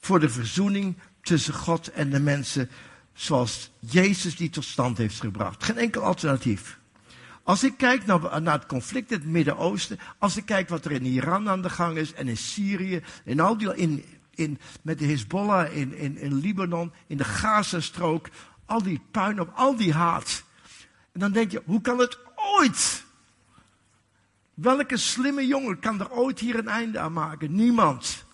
voor 0.00 0.20
de 0.20 0.28
verzoening 0.28 0.96
tussen 1.22 1.54
God 1.54 1.90
en 1.90 2.10
de 2.10 2.20
mensen 2.20 2.70
zoals 3.12 3.70
Jezus 3.78 4.36
die 4.36 4.50
tot 4.50 4.64
stand 4.64 4.98
heeft 4.98 5.20
gebracht. 5.20 5.64
Geen 5.64 5.78
enkel 5.78 6.02
alternatief. 6.02 6.78
Als 7.46 7.64
ik 7.64 7.76
kijk 7.76 8.06
naar, 8.06 8.52
het 8.52 8.66
conflict 8.66 9.10
in 9.10 9.18
het 9.18 9.26
Midden-Oosten, 9.26 9.98
als 10.18 10.36
ik 10.36 10.46
kijk 10.46 10.68
wat 10.68 10.84
er 10.84 10.92
in 10.92 11.04
Iran 11.04 11.48
aan 11.48 11.62
de 11.62 11.70
gang 11.70 11.96
is 11.96 12.12
en 12.12 12.28
in 12.28 12.36
Syrië, 12.36 13.02
in 13.24 13.40
al 13.40 13.56
die, 13.56 13.76
in, 13.76 14.04
in, 14.34 14.58
met 14.82 14.98
de 14.98 15.06
Hezbollah 15.06 15.76
in, 15.76 15.94
in, 15.94 16.18
in 16.18 16.34
Libanon, 16.34 16.92
in 17.06 17.16
de 17.16 17.24
Gazastrook, 17.24 18.28
al 18.64 18.82
die 18.82 19.00
puin 19.10 19.40
op, 19.40 19.52
al 19.54 19.76
die 19.76 19.92
haat. 19.92 20.44
En 21.12 21.20
dan 21.20 21.32
denk 21.32 21.50
je, 21.50 21.62
hoe 21.64 21.80
kan 21.80 21.98
het 21.98 22.18
ooit? 22.34 23.04
Welke 24.54 24.96
slimme 24.96 25.46
jongen 25.46 25.78
kan 25.78 26.00
er 26.00 26.10
ooit 26.10 26.38
hier 26.38 26.58
een 26.58 26.68
einde 26.68 26.98
aan 26.98 27.12
maken? 27.12 27.54
Niemand. 27.54 28.24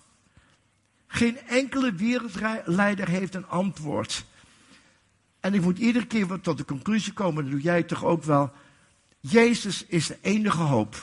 Geen 1.07 1.39
enkele 1.39 1.93
wereldleider 1.93 3.07
heeft 3.07 3.35
een 3.35 3.47
antwoord. 3.47 4.25
En 5.39 5.53
ik 5.53 5.61
moet 5.61 5.79
iedere 5.79 6.05
keer 6.05 6.39
tot 6.39 6.57
de 6.57 6.65
conclusie 6.65 7.13
komen, 7.13 7.43
dat 7.43 7.51
doe 7.51 7.61
jij 7.61 7.83
toch 7.83 8.03
ook 8.03 8.23
wel. 8.23 8.53
Jezus 9.29 9.85
is 9.85 10.07
de 10.07 10.17
enige 10.21 10.61
hoop. 10.61 11.01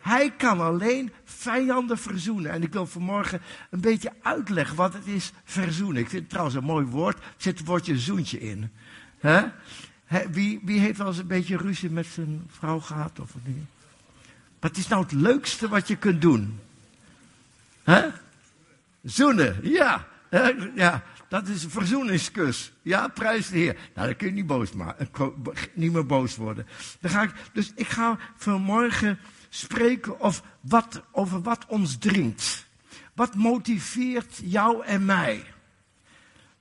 Hij 0.00 0.30
kan 0.30 0.60
alleen 0.60 1.12
vijanden 1.24 1.98
verzoenen. 1.98 2.50
En 2.50 2.62
ik 2.62 2.72
wil 2.72 2.86
vanmorgen 2.86 3.40
een 3.70 3.80
beetje 3.80 4.12
uitleggen 4.22 4.76
wat 4.76 4.92
het 4.92 5.06
is 5.06 5.32
verzoenen. 5.44 6.02
Ik 6.02 6.08
vind 6.08 6.20
het 6.20 6.30
trouwens 6.30 6.56
een 6.56 6.64
mooi 6.64 6.86
woord. 6.86 7.18
Er 7.18 7.24
zit 7.36 7.58
het 7.58 7.66
woordje 7.66 7.98
zoentje 7.98 8.40
in. 8.40 8.70
Wie, 10.30 10.60
wie 10.62 10.80
heeft 10.80 10.98
wel 10.98 11.06
eens 11.06 11.18
een 11.18 11.26
beetje 11.26 11.56
ruzie 11.56 11.90
met 11.90 12.06
zijn 12.06 12.50
vrouw 12.50 12.80
gehad? 12.80 13.20
Of 13.20 13.30
niet? 13.44 13.66
Wat 14.60 14.76
is 14.76 14.88
nou 14.88 15.02
het 15.02 15.12
leukste 15.12 15.68
wat 15.68 15.88
je 15.88 15.96
kunt 15.96 16.20
doen? 16.20 16.60
Hè? 17.82 18.08
Zoenen, 19.02 19.58
ja. 19.62 20.06
Ja. 20.74 21.02
Dat 21.28 21.48
is 21.48 21.64
een 21.64 21.70
verzoeningskus. 21.70 22.72
Ja, 22.82 23.08
prijs 23.08 23.48
de 23.48 23.58
Heer. 23.58 23.76
Nou, 23.94 24.06
dan 24.06 24.16
kun 24.16 24.26
je 24.26 24.32
niet, 24.32 24.46
boos 24.46 24.72
maken, 24.72 25.08
niet 25.74 25.92
meer 25.92 26.06
boos 26.06 26.36
worden. 26.36 26.66
Dan 27.00 27.10
ga 27.10 27.22
ik, 27.22 27.32
dus 27.52 27.72
ik 27.74 27.88
ga 27.88 28.18
vanmorgen 28.36 29.18
spreken 29.48 30.20
of 30.20 30.42
wat, 30.60 31.02
over 31.12 31.42
wat 31.42 31.66
ons 31.66 31.96
dringt. 31.98 32.66
Wat 33.14 33.34
motiveert 33.34 34.40
jou 34.42 34.84
en 34.84 35.04
mij? 35.04 35.44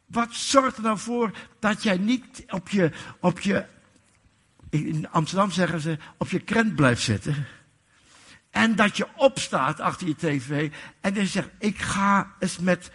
Wat 0.06 0.34
zorgt 0.34 0.78
er 0.78 0.84
nou 0.84 0.98
voor 0.98 1.32
dat 1.60 1.84
jij 1.84 1.98
niet 1.98 2.44
op 2.48 2.70
je, 2.70 2.92
op 3.20 3.40
je, 3.40 3.66
in 4.70 5.10
Amsterdam 5.10 5.52
zeggen 5.52 5.80
ze, 5.80 5.98
op 6.18 6.30
je 6.30 6.40
krent 6.40 6.76
blijft 6.76 7.02
zitten? 7.02 7.46
En 8.50 8.76
dat 8.76 8.98
je 8.98 9.08
opstaat 9.16 9.80
achter 9.80 10.08
je 10.08 10.16
tv 10.16 10.72
en 11.02 11.14
dan 11.14 11.26
zegt, 11.26 11.50
ik 11.60 11.78
ga 11.78 12.36
eens 12.40 12.58
met 12.60 12.92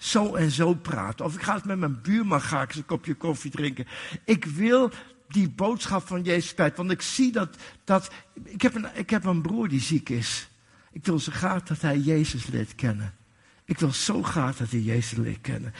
zo 0.00 0.34
en 0.34 0.50
zo 0.50 0.74
praten. 0.74 1.24
Of 1.24 1.34
ik 1.34 1.42
ga 1.42 1.54
eens 1.54 1.62
met 1.62 1.78
mijn 1.78 2.00
buurman 2.02 2.40
ga 2.40 2.62
ik 2.62 2.74
een 2.74 2.86
kopje 2.86 3.14
koffie 3.14 3.50
drinken. 3.50 3.86
Ik 4.24 4.44
wil 4.44 4.90
die 5.28 5.48
boodschap 5.48 6.06
van 6.06 6.22
Jezus 6.22 6.54
kwijt. 6.54 6.76
Want 6.76 6.90
ik 6.90 7.02
zie 7.02 7.32
dat, 7.32 7.56
dat 7.84 8.10
ik, 8.44 8.62
heb 8.62 8.74
een, 8.74 8.86
ik 8.94 9.10
heb 9.10 9.24
een 9.24 9.42
broer 9.42 9.68
die 9.68 9.80
ziek 9.80 10.08
is. 10.08 10.48
Ik 10.92 11.06
wil 11.06 11.18
zo 11.18 11.32
graag 11.32 11.62
dat 11.62 11.80
hij 11.80 11.98
Jezus 11.98 12.46
leert 12.46 12.74
kennen. 12.74 13.14
Ik 13.64 13.78
wil 13.78 13.92
zo 13.92 14.22
graag 14.22 14.56
dat 14.56 14.70
hij 14.70 14.80
Jezus 14.80 15.18
leert 15.18 15.40
kennen. 15.40 15.74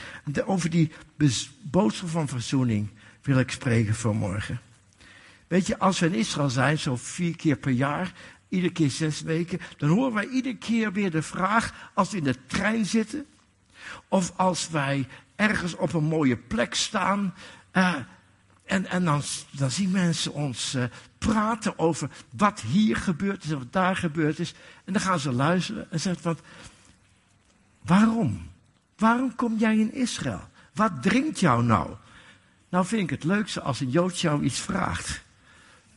Over 0.44 0.70
die 0.70 0.92
boodschap 1.62 2.08
van 2.08 2.28
verzoening 2.28 2.88
wil 3.22 3.38
ik 3.38 3.50
spreken 3.50 3.94
vanmorgen. 3.94 4.60
Weet 5.46 5.66
je, 5.66 5.78
als 5.78 5.98
we 5.98 6.06
in 6.06 6.14
Israël 6.14 6.50
zijn, 6.50 6.78
zo 6.78 6.96
vier 6.96 7.36
keer 7.36 7.56
per 7.56 7.72
jaar, 7.72 8.12
iedere 8.48 8.72
keer 8.72 8.90
zes 8.90 9.20
weken, 9.20 9.60
dan 9.76 9.88
horen 9.88 10.12
wij 10.12 10.28
iedere 10.28 10.56
keer 10.56 10.92
weer 10.92 11.10
de 11.10 11.22
vraag, 11.22 11.90
als 11.94 12.10
we 12.10 12.16
in 12.16 12.24
de 12.24 12.46
trein 12.46 12.86
zitten, 12.86 13.26
of 14.08 14.32
als 14.36 14.68
wij 14.68 15.08
ergens 15.36 15.76
op 15.76 15.92
een 15.92 16.04
mooie 16.04 16.36
plek 16.36 16.74
staan, 16.74 17.34
uh, 17.72 17.94
en, 18.64 18.86
en 18.86 19.04
dan, 19.04 19.22
dan 19.50 19.70
zien 19.70 19.90
mensen 19.90 20.32
ons 20.32 20.74
uh, 20.74 20.84
praten 21.18 21.78
over 21.78 22.10
wat 22.36 22.60
hier 22.60 22.96
gebeurd 22.96 23.44
is 23.44 23.50
en 23.50 23.58
wat 23.58 23.72
daar 23.72 23.96
gebeurd 23.96 24.38
is. 24.38 24.54
En 24.84 24.92
dan 24.92 25.02
gaan 25.02 25.18
ze 25.18 25.32
luisteren 25.32 25.90
en 25.90 26.00
zeggen 26.00 26.22
van, 26.22 26.38
waarom? 27.82 28.48
Waarom 28.96 29.34
kom 29.34 29.56
jij 29.56 29.78
in 29.78 29.94
Israël? 29.94 30.48
Wat 30.74 31.02
dringt 31.02 31.40
jou 31.40 31.62
nou? 31.62 31.90
Nou 32.68 32.86
vind 32.86 33.02
ik 33.02 33.10
het 33.10 33.24
leukste 33.24 33.60
als 33.60 33.80
een 33.80 33.90
Jood 33.90 34.20
jou 34.20 34.42
iets 34.42 34.60
vraagt. 34.60 35.22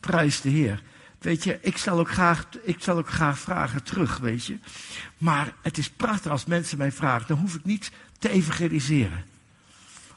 Prijs 0.00 0.40
de 0.40 0.48
Heer. 0.48 0.82
Weet 1.24 1.44
je, 1.44 1.58
ik 1.60 1.76
stel 1.76 1.98
ook 1.98 2.10
graag, 2.10 2.46
ik 2.62 2.76
stel 2.80 2.98
ook 2.98 3.10
graag 3.10 3.38
vragen 3.38 3.82
terug, 3.82 4.18
weet 4.18 4.44
je. 4.44 4.58
Maar 5.18 5.54
het 5.62 5.78
is 5.78 5.90
prachtig 5.90 6.30
als 6.30 6.44
mensen 6.44 6.78
mij 6.78 6.92
vragen, 6.92 7.26
dan 7.26 7.38
hoef 7.38 7.54
ik 7.54 7.64
niet 7.64 7.90
te 8.18 8.28
evangeliseren. 8.28 9.24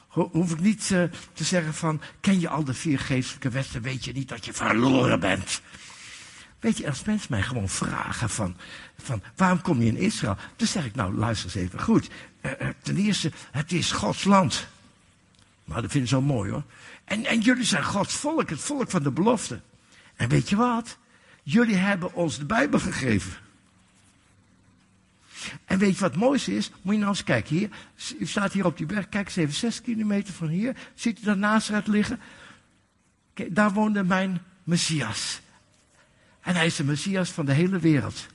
Hoef 0.08 0.52
ik 0.52 0.60
niet 0.60 0.90
uh, 0.90 1.02
te 1.32 1.44
zeggen 1.44 1.74
van, 1.74 2.00
ken 2.20 2.40
je 2.40 2.48
al 2.48 2.64
de 2.64 2.74
vier 2.74 2.98
geestelijke 2.98 3.48
wetten, 3.48 3.82
weet 3.82 4.04
je 4.04 4.12
niet 4.12 4.28
dat 4.28 4.44
je 4.44 4.52
verloren 4.52 5.20
bent. 5.20 5.60
Weet 6.60 6.76
je, 6.76 6.88
als 6.88 7.04
mensen 7.04 7.28
mij 7.30 7.42
gewoon 7.42 7.68
vragen 7.68 8.30
van, 8.30 8.56
van 8.98 9.22
waarom 9.36 9.62
kom 9.62 9.80
je 9.80 9.86
in 9.86 9.96
Israël? 9.96 10.36
Dan 10.56 10.66
zeg 10.66 10.84
ik, 10.84 10.94
nou 10.94 11.14
luister 11.14 11.46
eens 11.46 11.66
even 11.66 11.80
goed. 11.80 12.08
Uh, 12.42 12.52
ten 12.82 12.96
eerste, 12.96 13.32
het 13.50 13.72
is 13.72 13.92
Gods 13.92 14.24
land. 14.24 14.68
Nou, 15.64 15.80
dat 15.80 15.90
vinden 15.90 16.08
ze 16.08 16.14
zo 16.14 16.22
mooi 16.22 16.50
hoor. 16.50 16.64
En, 17.04 17.24
en 17.24 17.40
jullie 17.40 17.64
zijn 17.64 17.84
Gods 17.84 18.14
volk, 18.14 18.50
het 18.50 18.60
volk 18.60 18.90
van 18.90 19.02
de 19.02 19.10
belofte. 19.10 19.60
En 20.18 20.28
weet 20.28 20.48
je 20.48 20.56
wat? 20.56 20.98
Jullie 21.42 21.76
hebben 21.76 22.14
ons 22.14 22.38
de 22.38 22.44
Bijbel 22.44 22.78
gegeven. 22.78 23.32
En 25.64 25.78
weet 25.78 25.94
je 25.94 26.00
wat 26.00 26.10
het 26.10 26.20
mooiste 26.20 26.56
is? 26.56 26.70
Moet 26.82 26.94
je 26.94 27.00
nou 27.00 27.10
eens 27.10 27.24
kijken. 27.24 27.56
Hier, 27.56 27.70
u 28.18 28.26
staat 28.26 28.52
hier 28.52 28.64
op 28.64 28.76
die 28.76 28.86
berg. 28.86 29.08
Kijk 29.08 29.26
eens 29.26 29.36
even, 29.36 29.54
zes 29.54 29.80
kilometer 29.80 30.34
van 30.34 30.48
hier. 30.48 30.76
Ziet 30.94 31.18
u 31.20 31.24
daar 31.24 31.36
Nazareth 31.36 31.86
liggen? 31.86 32.20
Daar 33.48 33.72
woonde 33.72 34.04
mijn 34.04 34.42
Messias. 34.64 35.40
En 36.40 36.54
hij 36.54 36.66
is 36.66 36.76
de 36.76 36.84
Messias 36.84 37.30
van 37.30 37.46
de 37.46 37.52
hele 37.52 37.78
wereld. 37.78 38.26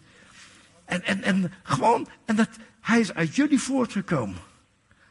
En, 0.86 1.04
en, 1.04 1.24
en 1.24 1.54
gewoon, 1.64 2.08
en 2.26 2.36
dat, 2.36 2.50
hij 2.82 3.00
is 3.00 3.14
uit 3.14 3.36
jullie 3.36 3.60
voortgekomen. 3.60 4.38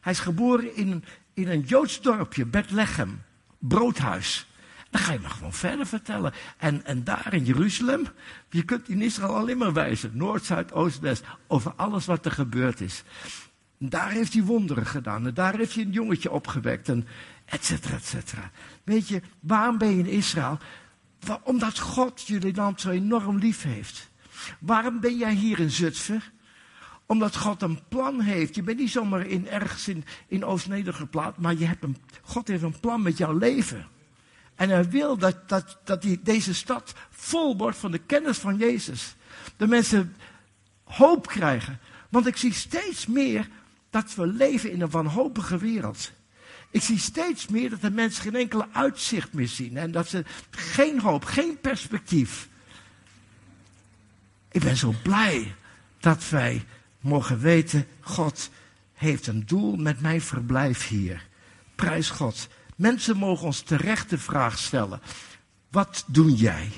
Hij 0.00 0.12
is 0.12 0.18
geboren 0.18 0.76
in, 0.76 1.04
in 1.34 1.48
een 1.48 1.60
Joods 1.60 2.00
dorpje, 2.00 2.46
Bethlehem, 2.46 3.22
broodhuis. 3.58 4.46
Dan 4.92 5.00
ga 5.00 5.12
je 5.12 5.18
maar 5.18 5.30
gewoon 5.30 5.52
verder 5.52 5.86
vertellen. 5.86 6.32
En, 6.56 6.84
en 6.84 7.04
daar 7.04 7.34
in 7.34 7.44
Jeruzalem, 7.44 8.06
je 8.50 8.62
kunt 8.62 8.88
in 8.88 9.02
Israël 9.02 9.36
alleen 9.36 9.58
maar 9.58 9.72
wijzen. 9.72 10.10
Noord, 10.14 10.44
Zuid, 10.44 10.72
Oost, 10.72 10.98
West. 10.98 11.24
Over 11.46 11.72
alles 11.76 12.06
wat 12.06 12.24
er 12.24 12.32
gebeurd 12.32 12.80
is. 12.80 13.02
Daar 13.78 14.10
heeft 14.10 14.32
hij 14.32 14.42
wonderen 14.42 14.86
gedaan. 14.86 15.26
En 15.26 15.34
daar 15.34 15.56
heeft 15.56 15.74
hij 15.74 15.84
een 15.84 15.90
jongetje 15.90 16.30
opgewekt. 16.30 16.88
En 16.88 17.06
et 17.44 17.64
cetera, 17.64 17.94
et 17.94 18.04
cetera. 18.04 18.50
Weet 18.84 19.08
je, 19.08 19.22
waarom 19.40 19.78
ben 19.78 19.88
je 19.88 19.98
in 19.98 20.06
Israël? 20.06 20.58
Omdat 21.42 21.78
God 21.78 22.26
jullie 22.26 22.54
land 22.54 22.80
zo 22.80 22.90
enorm 22.90 23.38
lief 23.38 23.62
heeft. 23.62 24.10
Waarom 24.58 25.00
ben 25.00 25.16
jij 25.16 25.34
hier 25.34 25.58
in 25.58 25.70
Zutphen? 25.70 26.22
Omdat 27.06 27.36
God 27.36 27.62
een 27.62 27.80
plan 27.88 28.20
heeft. 28.20 28.54
Je 28.54 28.62
bent 28.62 28.78
niet 28.78 28.90
zomaar 28.90 29.26
in, 29.26 29.48
ergens 29.48 29.88
in, 29.88 30.04
in 30.26 30.44
Oost-Nederland 30.44 30.96
geplaatst, 30.96 31.40
maar 31.40 31.54
je 31.56 31.66
hebt 31.66 31.82
een, 31.82 31.96
God 32.22 32.48
heeft 32.48 32.62
een 32.62 32.80
plan 32.80 33.02
met 33.02 33.18
jouw 33.18 33.38
leven. 33.38 33.86
En 34.62 34.68
hij 34.68 34.88
wil 34.88 35.16
dat, 35.16 35.48
dat, 35.48 35.78
dat 35.84 36.02
die, 36.02 36.20
deze 36.22 36.54
stad 36.54 36.94
vol 37.10 37.56
wordt 37.56 37.76
van 37.76 37.90
de 37.90 37.98
kennis 37.98 38.38
van 38.38 38.56
Jezus. 38.56 39.14
De 39.56 39.66
mensen 39.66 40.16
hoop 40.84 41.26
krijgen. 41.26 41.78
Want 42.08 42.26
ik 42.26 42.36
zie 42.36 42.52
steeds 42.52 43.06
meer 43.06 43.48
dat 43.90 44.14
we 44.14 44.26
leven 44.26 44.70
in 44.70 44.80
een 44.80 44.90
wanhopige 44.90 45.58
wereld. 45.58 46.12
Ik 46.70 46.82
zie 46.82 46.98
steeds 46.98 47.48
meer 47.48 47.70
dat 47.70 47.80
de 47.80 47.90
mensen 47.90 48.22
geen 48.22 48.34
enkele 48.34 48.66
uitzicht 48.72 49.32
meer 49.32 49.48
zien. 49.48 49.76
En 49.76 49.90
dat 49.90 50.08
ze 50.08 50.24
geen 50.50 51.00
hoop, 51.00 51.24
geen 51.24 51.60
perspectief. 51.60 52.48
Ik 54.50 54.62
ben 54.62 54.76
zo 54.76 54.94
blij 55.02 55.54
dat 56.00 56.28
wij 56.28 56.64
mogen 57.00 57.38
weten, 57.38 57.86
God 58.00 58.50
heeft 58.94 59.26
een 59.26 59.46
doel 59.46 59.76
met 59.76 60.00
mijn 60.00 60.20
verblijf 60.20 60.88
hier. 60.88 61.26
Prijs 61.74 62.10
God. 62.10 62.48
Mensen 62.82 63.16
mogen 63.16 63.46
ons 63.46 63.60
terecht 63.60 64.10
de 64.10 64.18
vraag 64.18 64.58
stellen. 64.58 65.00
Wat 65.70 66.04
doe 66.06 66.34
jij? 66.34 66.68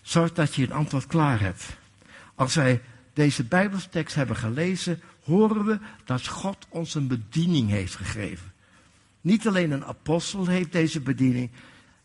Zorg 0.00 0.32
dat 0.32 0.54
je 0.54 0.62
een 0.62 0.72
antwoord 0.72 1.06
klaar 1.06 1.40
hebt. 1.40 1.64
Als 2.34 2.54
wij 2.54 2.82
deze 3.12 3.44
Bijbelstekst 3.44 4.14
hebben 4.14 4.36
gelezen, 4.36 5.00
horen 5.24 5.64
we 5.64 5.78
dat 6.04 6.26
God 6.26 6.66
ons 6.68 6.94
een 6.94 7.06
bediening 7.06 7.70
heeft 7.70 7.94
gegeven. 7.94 8.52
Niet 9.20 9.46
alleen 9.46 9.70
een 9.70 9.84
apostel 9.84 10.46
heeft 10.46 10.72
deze 10.72 11.00
bediening. 11.00 11.50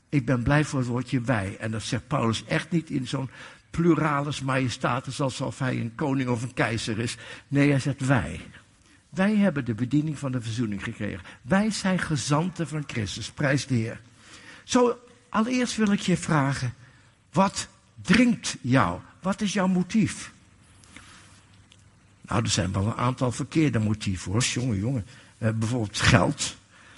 Ik 0.10 0.26
ben 0.26 0.44
blij 0.44 0.64
voor 0.64 0.80
het 0.80 0.88
woordje 0.88 1.22
wij. 1.22 1.58
En 1.60 1.72
dat 1.72 1.84
zegt 1.84 2.08
Paulus 2.08 2.46
echt 2.46 2.72
niet 2.72 2.90
in 2.90 3.08
zo'n 3.08 3.30
pluralis 3.70 4.42
majestatis 4.42 5.22
alsof 5.22 5.60
hij 5.60 5.80
een 5.80 5.96
koning 5.96 6.30
of 6.30 6.42
een 6.42 6.54
keizer 6.54 7.00
is. 7.00 7.18
Nee, 7.48 7.70
hij 7.70 7.80
zegt 7.80 8.06
wij. 8.06 8.42
Wij 9.18 9.36
hebben 9.36 9.66
de 9.66 9.74
bediening 9.74 10.20
van 10.20 10.32
de 10.32 10.42
verzoening 10.42 10.84
gekregen. 10.84 11.26
Wij 11.42 11.72
zijn 11.72 12.00
gezanten 12.00 12.68
van 12.68 12.84
Christus. 12.88 13.32
Prijs 13.32 13.68
de 13.68 13.76
Heer. 13.76 14.02
Zo, 14.64 15.00
allereerst 15.30 15.76
wil 15.76 15.92
ik 15.92 16.00
je 16.00 16.18
vragen. 16.18 16.74
Wat 17.32 17.68
dringt 18.02 18.58
jou? 18.62 19.00
Wat 19.22 19.42
is 19.42 19.54
jouw 19.54 19.68
motief? 19.68 20.32
Nou, 22.22 22.44
er 22.44 22.50
zijn 22.50 22.72
wel 22.72 22.86
een 22.86 22.96
aantal 22.96 23.32
verkeerde 23.32 23.80
motieven 23.80 24.32
hoor, 24.32 24.44
jongen, 24.44 24.80
jongen. 24.80 25.06
Uh, 25.38 25.50
bijvoorbeeld 25.50 26.00
geld. 26.00 26.56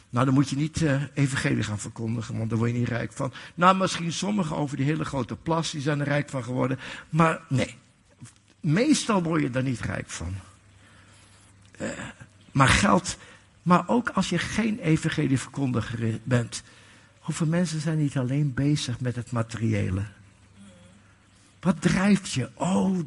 Nou, 0.09 0.25
dan 0.25 0.33
moet 0.33 0.49
je 0.49 0.55
niet 0.55 0.81
uh, 0.81 1.01
evangelie 1.13 1.63
gaan 1.63 1.79
verkondigen, 1.79 2.37
want 2.37 2.49
daar 2.49 2.59
word 2.59 2.71
je 2.71 2.77
niet 2.77 2.87
rijk 2.87 3.13
van. 3.13 3.33
Nou, 3.55 3.77
misschien 3.77 4.11
sommigen 4.11 4.55
over 4.55 4.77
die 4.77 4.85
hele 4.85 5.05
grote 5.05 5.35
plas, 5.35 5.71
die 5.71 5.81
zijn 5.81 5.99
er 5.99 6.07
rijk 6.07 6.29
van 6.29 6.43
geworden. 6.43 6.79
Maar 7.09 7.41
nee, 7.47 7.75
meestal 8.59 9.23
word 9.23 9.41
je 9.41 9.49
daar 9.49 9.63
niet 9.63 9.79
rijk 9.79 10.09
van. 10.09 10.35
Uh, 11.81 11.87
maar 12.51 12.67
geld, 12.67 13.17
maar 13.61 13.87
ook 13.87 14.09
als 14.09 14.29
je 14.29 14.37
geen 14.37 14.79
evangelie 14.79 15.39
verkondiger 15.39 16.19
bent. 16.23 16.63
Hoeveel 17.19 17.47
mensen 17.47 17.81
zijn 17.81 17.97
niet 17.97 18.17
alleen 18.17 18.53
bezig 18.53 18.99
met 18.99 19.15
het 19.15 19.31
materiële? 19.31 20.03
Wat 21.59 21.81
drijft 21.81 22.31
je? 22.31 22.49
Oh, 22.53 22.99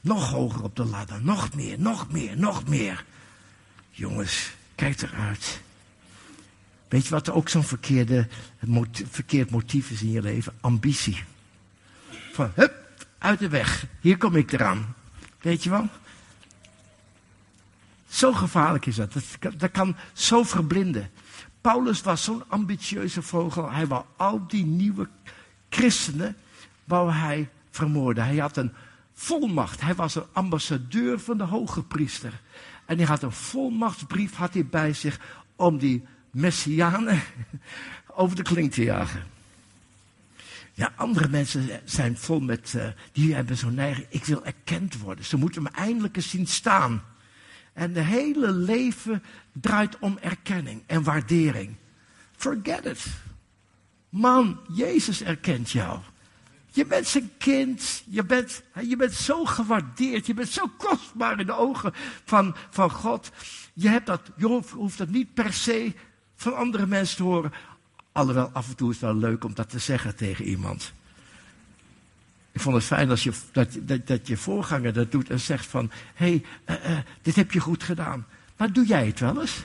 nog 0.00 0.30
hoger 0.30 0.62
op 0.62 0.76
de 0.76 0.84
ladder. 0.84 1.22
Nog 1.22 1.54
meer, 1.54 1.80
nog 1.80 2.12
meer, 2.12 2.38
nog 2.38 2.68
meer. 2.68 3.04
Jongens, 3.90 4.54
kijk 4.74 5.02
eruit. 5.02 5.60
Weet 6.88 7.04
je 7.04 7.10
wat 7.10 7.30
ook 7.30 7.48
zo'n 7.48 7.64
verkeerde, 7.64 8.28
verkeerd 9.10 9.50
motief 9.50 9.90
is 9.90 10.02
in 10.02 10.10
je 10.10 10.22
leven? 10.22 10.52
Ambitie. 10.60 11.24
Van, 12.32 12.52
hup, 12.54 12.96
uit 13.18 13.38
de 13.38 13.48
weg. 13.48 13.86
Hier 14.00 14.16
kom 14.16 14.36
ik 14.36 14.52
eraan. 14.52 14.94
Weet 15.40 15.62
je 15.62 15.70
wel? 15.70 15.88
Zo 18.14 18.32
gevaarlijk 18.32 18.86
is 18.86 18.96
dat. 18.96 19.14
Dat, 19.56 19.70
kan 19.70 19.96
zo 20.12 20.42
verblinden. 20.42 21.10
Paulus 21.60 22.02
was 22.02 22.24
zo'n 22.24 22.42
ambitieuze 22.48 23.22
vogel. 23.22 23.70
Hij 23.70 23.86
wou 23.86 24.04
al 24.16 24.46
die 24.48 24.64
nieuwe 24.64 25.08
christenen, 25.68 26.36
wou 26.84 27.12
hij 27.12 27.48
vermoorden. 27.70 28.24
Hij 28.24 28.36
had 28.36 28.56
een 28.56 28.72
volmacht. 29.14 29.80
Hij 29.80 29.94
was 29.94 30.14
een 30.14 30.26
ambassadeur 30.32 31.20
van 31.20 31.38
de 31.38 31.44
hoge 31.44 31.82
priester. 31.82 32.40
En 32.84 32.96
hij 32.96 33.06
had 33.06 33.22
een 33.22 33.32
volmachtsbrief 33.32 34.34
had 34.34 34.54
hij 34.54 34.66
bij 34.66 34.92
zich 34.92 35.20
om 35.56 35.78
die 35.78 36.04
messianen 36.30 37.22
over 38.20 38.36
de 38.36 38.42
klink 38.42 38.72
te 38.72 38.82
jagen. 38.82 39.22
Ja, 40.72 40.92
andere 40.96 41.28
mensen 41.28 41.80
zijn 41.84 42.18
vol 42.18 42.40
met, 42.40 42.72
uh, 42.76 42.86
die 43.12 43.34
hebben 43.34 43.56
zo'n 43.56 43.74
neiging, 43.74 44.06
ik 44.10 44.24
wil 44.24 44.44
erkend 44.44 44.98
worden. 44.98 45.24
Ze 45.24 45.36
moeten 45.36 45.62
me 45.62 45.68
eindelijk 45.68 46.16
eens 46.16 46.30
zien 46.30 46.46
staan. 46.46 47.02
En 47.74 47.92
de 47.92 48.00
hele 48.00 48.52
leven 48.52 49.22
draait 49.52 49.98
om 49.98 50.18
erkenning 50.20 50.82
en 50.86 51.02
waardering. 51.02 51.76
Forget 52.36 52.84
it. 52.84 53.06
Man, 54.08 54.60
Jezus 54.72 55.22
erkent 55.22 55.70
jou. 55.70 55.98
Je 56.70 56.86
bent 56.86 57.06
zijn 57.06 57.30
kind. 57.38 58.02
Je 58.06 58.24
bent, 58.24 58.62
je 58.80 58.96
bent 58.96 59.12
zo 59.12 59.44
gewaardeerd. 59.44 60.26
Je 60.26 60.34
bent 60.34 60.48
zo 60.48 60.66
kostbaar 60.76 61.40
in 61.40 61.46
de 61.46 61.56
ogen 61.56 61.92
van, 62.24 62.56
van 62.70 62.90
God. 62.90 63.30
Je, 63.72 63.88
hebt 63.88 64.06
dat, 64.06 64.20
je 64.36 64.62
hoeft 64.74 64.98
dat 64.98 65.08
niet 65.08 65.34
per 65.34 65.52
se 65.52 65.92
van 66.36 66.56
andere 66.56 66.86
mensen 66.86 67.16
te 67.16 67.22
horen. 67.22 67.52
Alhoewel, 68.12 68.50
af 68.52 68.68
en 68.68 68.76
toe 68.76 68.90
is 68.90 69.00
het 69.00 69.04
wel 69.04 69.16
leuk 69.16 69.44
om 69.44 69.54
dat 69.54 69.70
te 69.70 69.78
zeggen 69.78 70.16
tegen 70.16 70.44
iemand. 70.44 70.92
Ik 72.54 72.60
vond 72.60 72.74
het 72.74 72.84
fijn 72.84 73.10
als 73.10 73.22
je, 73.22 73.32
dat, 73.52 73.78
dat, 73.80 74.06
dat 74.06 74.26
je 74.26 74.36
voorganger 74.36 74.92
dat 74.92 75.12
doet 75.12 75.30
en 75.30 75.40
zegt 75.40 75.66
van... 75.66 75.90
Hé, 76.14 76.42
hey, 76.66 76.76
uh, 76.84 76.90
uh, 76.90 76.98
dit 77.22 77.36
heb 77.36 77.52
je 77.52 77.60
goed 77.60 77.82
gedaan. 77.82 78.26
Maar 78.56 78.72
doe 78.72 78.86
jij 78.86 79.06
het 79.06 79.20
wel 79.20 79.40
eens? 79.40 79.64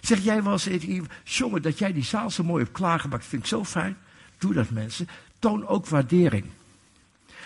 Zeg 0.00 0.18
jij 0.24 0.42
wel 0.42 0.52
eens 0.52 1.04
jongen, 1.24 1.62
dat 1.62 1.78
jij 1.78 1.92
die 1.92 2.04
zaal 2.04 2.30
zo 2.30 2.44
mooi 2.44 2.62
hebt 2.62 2.76
klaargemaakt, 2.76 3.24
vind 3.24 3.42
ik 3.42 3.48
zo 3.48 3.64
fijn. 3.64 3.96
Doe 4.38 4.52
dat 4.54 4.70
mensen. 4.70 5.08
Toon 5.38 5.66
ook 5.66 5.86
waardering. 5.86 6.44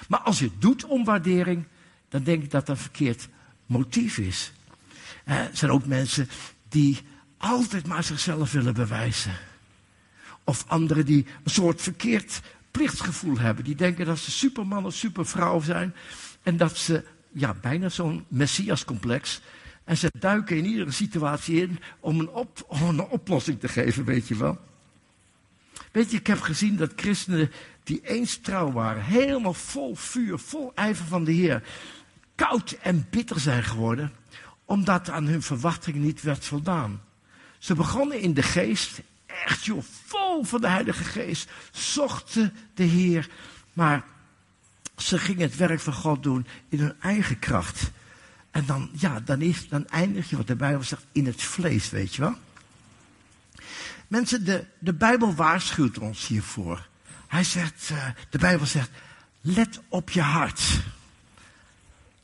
Maar 0.09 0.21
als 0.21 0.39
je 0.39 0.45
het 0.45 0.61
doet 0.61 0.85
om 0.85 1.05
waardering, 1.05 1.65
dan 2.09 2.23
denk 2.23 2.43
ik 2.43 2.51
dat 2.51 2.67
dat 2.67 2.77
een 2.77 2.83
verkeerd 2.83 3.29
motief 3.67 4.19
is. 4.19 4.53
Er 5.25 5.51
zijn 5.53 5.71
ook 5.71 5.87
mensen 5.87 6.29
die 6.69 6.99
altijd 7.37 7.87
maar 7.87 8.05
zichzelf 8.05 8.53
willen 8.53 8.75
bewijzen. 8.75 9.33
Of 10.45 10.65
anderen 10.67 11.07
die 11.07 11.27
een 11.45 11.51
soort 11.51 11.83
verkeerd 11.83 12.41
plichtsgevoel 12.71 13.39
hebben. 13.39 13.65
Die 13.65 13.75
denken 13.75 14.07
dat 14.07 14.19
ze 14.19 14.31
superman 14.31 14.87
of 14.87 14.95
supervrouw 14.95 15.61
zijn. 15.61 15.95
En 16.43 16.57
dat 16.57 16.77
ze, 16.77 17.05
ja, 17.33 17.55
bijna 17.55 17.89
zo'n 17.89 18.25
messiascomplex. 18.29 19.41
En 19.85 19.97
ze 19.97 20.11
duiken 20.19 20.57
in 20.57 20.65
iedere 20.65 20.91
situatie 20.91 21.61
in 21.61 21.81
om 22.01 22.21
een, 22.21 22.29
op, 22.29 22.65
om 22.67 22.83
een 22.83 23.01
oplossing 23.01 23.61
te 23.61 23.69
geven, 23.69 24.05
weet 24.05 24.29
je 24.29 24.37
wel. 24.37 24.59
Weet 25.93 26.11
je, 26.11 26.17
ik 26.17 26.27
heb 26.27 26.41
gezien 26.41 26.77
dat 26.77 26.93
christenen 26.97 27.51
die 27.83 28.01
eens 28.03 28.37
trouw 28.37 28.73
waren, 28.73 29.05
helemaal 29.05 29.55
vol 29.55 29.95
vuur, 29.95 30.39
vol 30.39 30.73
ijver 30.75 31.07
van 31.07 31.25
de 31.25 31.33
Heer, 31.33 31.63
koud 32.35 32.71
en 32.83 33.07
bitter 33.11 33.41
zijn 33.41 33.63
geworden, 33.63 34.13
omdat 34.65 35.11
aan 35.11 35.27
hun 35.27 35.43
verwachtingen 35.43 36.01
niet 36.01 36.23
werd 36.23 36.45
voldaan. 36.45 37.01
Ze 37.59 37.75
begonnen 37.75 38.21
in 38.21 38.35
de 38.35 38.43
geest, 38.43 39.01
echt 39.45 39.65
joh, 39.65 39.83
vol 40.07 40.45
van 40.45 40.61
de 40.61 40.69
Heilige 40.69 41.05
Geest, 41.05 41.51
zochten 41.71 42.55
de 42.75 42.85
Heer, 42.85 43.29
maar 43.73 44.05
ze 44.97 45.19
gingen 45.19 45.43
het 45.43 45.57
werk 45.57 45.81
van 45.81 45.93
God 45.93 46.23
doen 46.23 46.47
in 46.69 46.79
hun 46.79 46.95
eigen 47.01 47.39
kracht. 47.39 47.91
En 48.51 48.67
dan, 48.67 48.91
ja, 48.93 49.21
dan, 49.21 49.41
is, 49.41 49.69
dan 49.69 49.89
eindig 49.89 50.31
je, 50.31 50.37
wat 50.37 50.47
de 50.47 50.57
Bijbel 50.57 50.83
zegt, 50.83 51.05
in 51.13 51.27
het 51.27 51.43
vlees, 51.43 51.91
weet 51.91 52.15
je 52.15 52.21
wel. 52.21 52.35
Mensen, 54.09 54.45
de, 54.45 54.67
de 54.79 54.95
Bijbel 54.95 55.35
waarschuwt 55.35 55.99
ons 55.99 56.27
hiervoor. 56.27 56.89
Hij 57.27 57.45
zegt, 57.45 57.89
uh, 57.93 58.05
de 58.31 58.39
Bijbel 58.39 58.67
zegt, 58.67 58.91
let 59.41 59.81
op 59.89 60.11
je 60.11 60.21
hart. 60.21 60.81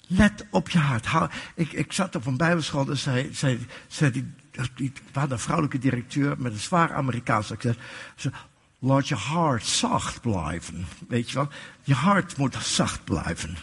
Let 0.07 0.47
op 0.51 0.71
je 0.71 0.79
hart. 0.79 1.07
ik, 1.55 1.73
ik 1.73 1.93
zat 1.93 2.15
op 2.15 2.27
een 2.27 2.37
bijbelschool 2.37 2.91
en 2.91 2.97
zei, 2.97 3.35
zei, 3.35 3.67
zei 3.89 4.11
die, 4.11 4.23
die, 4.23 4.46
we 4.57 4.91
hadden 5.13 5.33
een 5.33 5.39
vrouwelijke 5.39 5.79
directeur 5.79 6.35
met 6.39 6.53
een 6.53 6.59
zwaar 6.59 6.93
Amerikaans 6.93 7.53
accent. 7.53 7.77
Ze 8.17 8.31
laat 8.79 9.09
je 9.09 9.15
hart 9.15 9.67
zacht 9.67 10.21
blijven. 10.21 10.87
Weet 11.09 11.31
je 11.31 11.35
wel? 11.35 11.49
Je 11.83 11.95
hart 11.95 12.37
moet 12.37 12.55
zacht 12.55 13.05
blijven. 13.05 13.57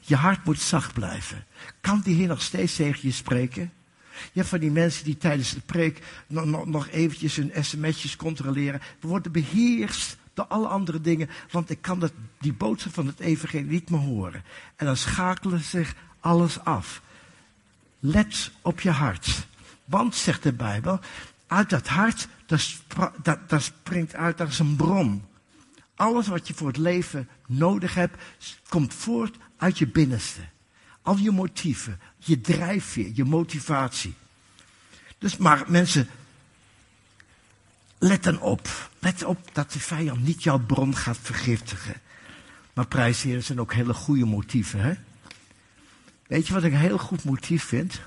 Je 0.00 0.16
hart 0.16 0.44
moet 0.44 0.60
zacht 0.60 0.92
blijven. 0.92 1.44
Kan 1.80 2.00
die 2.00 2.14
Heer 2.14 2.28
nog 2.28 2.42
steeds 2.42 2.76
tegen 2.76 2.98
je 3.02 3.12
spreken? 3.12 3.72
Je 4.14 4.40
hebt 4.40 4.48
van 4.48 4.58
die 4.58 4.70
mensen 4.70 5.04
die 5.04 5.16
tijdens 5.16 5.54
de 5.54 5.60
preek 5.60 6.02
nog, 6.26 6.44
nog, 6.44 6.66
nog 6.66 6.88
eventjes 6.88 7.36
hun 7.36 7.52
sms'jes 7.60 8.16
controleren. 8.16 8.80
We 9.00 9.08
worden 9.08 9.32
beheerst 9.32 10.16
door 10.34 10.46
alle 10.46 10.66
andere 10.66 11.00
dingen, 11.00 11.30
want 11.50 11.70
ik 11.70 11.82
kan 11.82 11.98
dat, 11.98 12.12
die 12.40 12.52
boodschap 12.52 12.94
van 12.94 13.06
het 13.06 13.20
evangelie 13.20 13.70
niet 13.70 13.90
meer 13.90 14.00
horen. 14.00 14.44
En 14.76 14.86
dan 14.86 14.96
schakelen 14.96 15.60
zich 15.60 15.94
alles 16.20 16.60
af. 16.60 17.02
Let 17.98 18.50
op 18.62 18.80
je 18.80 18.90
hart. 18.90 19.46
Want, 19.84 20.14
zegt 20.14 20.42
de 20.42 20.52
Bijbel, 20.52 21.00
uit 21.46 21.70
dat 21.70 21.86
hart, 21.86 22.28
daar, 23.46 23.60
springt 23.62 24.14
uit, 24.14 24.38
dat 24.38 24.48
is 24.48 24.58
een 24.58 24.76
bron. 24.76 25.24
Alles 25.94 26.26
wat 26.26 26.48
je 26.48 26.54
voor 26.54 26.66
het 26.66 26.76
leven 26.76 27.28
nodig 27.46 27.94
hebt, 27.94 28.22
komt 28.68 28.94
voort 28.94 29.36
uit 29.56 29.78
je 29.78 29.86
binnenste. 29.86 30.40
Al 31.02 31.16
je 31.16 31.30
motieven, 31.30 32.00
je 32.18 32.40
drijfveer, 32.40 33.10
je 33.14 33.24
motivatie. 33.24 34.14
Dus 35.18 35.36
maar 35.36 35.64
mensen, 35.66 36.08
let 37.98 38.22
dan 38.22 38.40
op. 38.40 38.90
Let 38.98 39.24
op 39.24 39.38
dat 39.52 39.72
de 39.72 39.80
vijand 39.80 40.22
niet 40.22 40.42
jouw 40.42 40.58
bron 40.58 40.96
gaat 40.96 41.18
vergiftigen. 41.22 41.94
Maar 42.74 42.86
prijsheer 42.86 43.42
zijn 43.42 43.60
ook 43.60 43.72
hele 43.72 43.94
goede 43.94 44.24
motieven. 44.24 44.80
Hè? 44.80 44.94
Weet 46.26 46.46
je 46.46 46.52
wat 46.52 46.64
ik 46.64 46.72
een 46.72 46.78
heel 46.78 46.98
goed 46.98 47.24
motief 47.24 47.64
vind? 47.64 48.00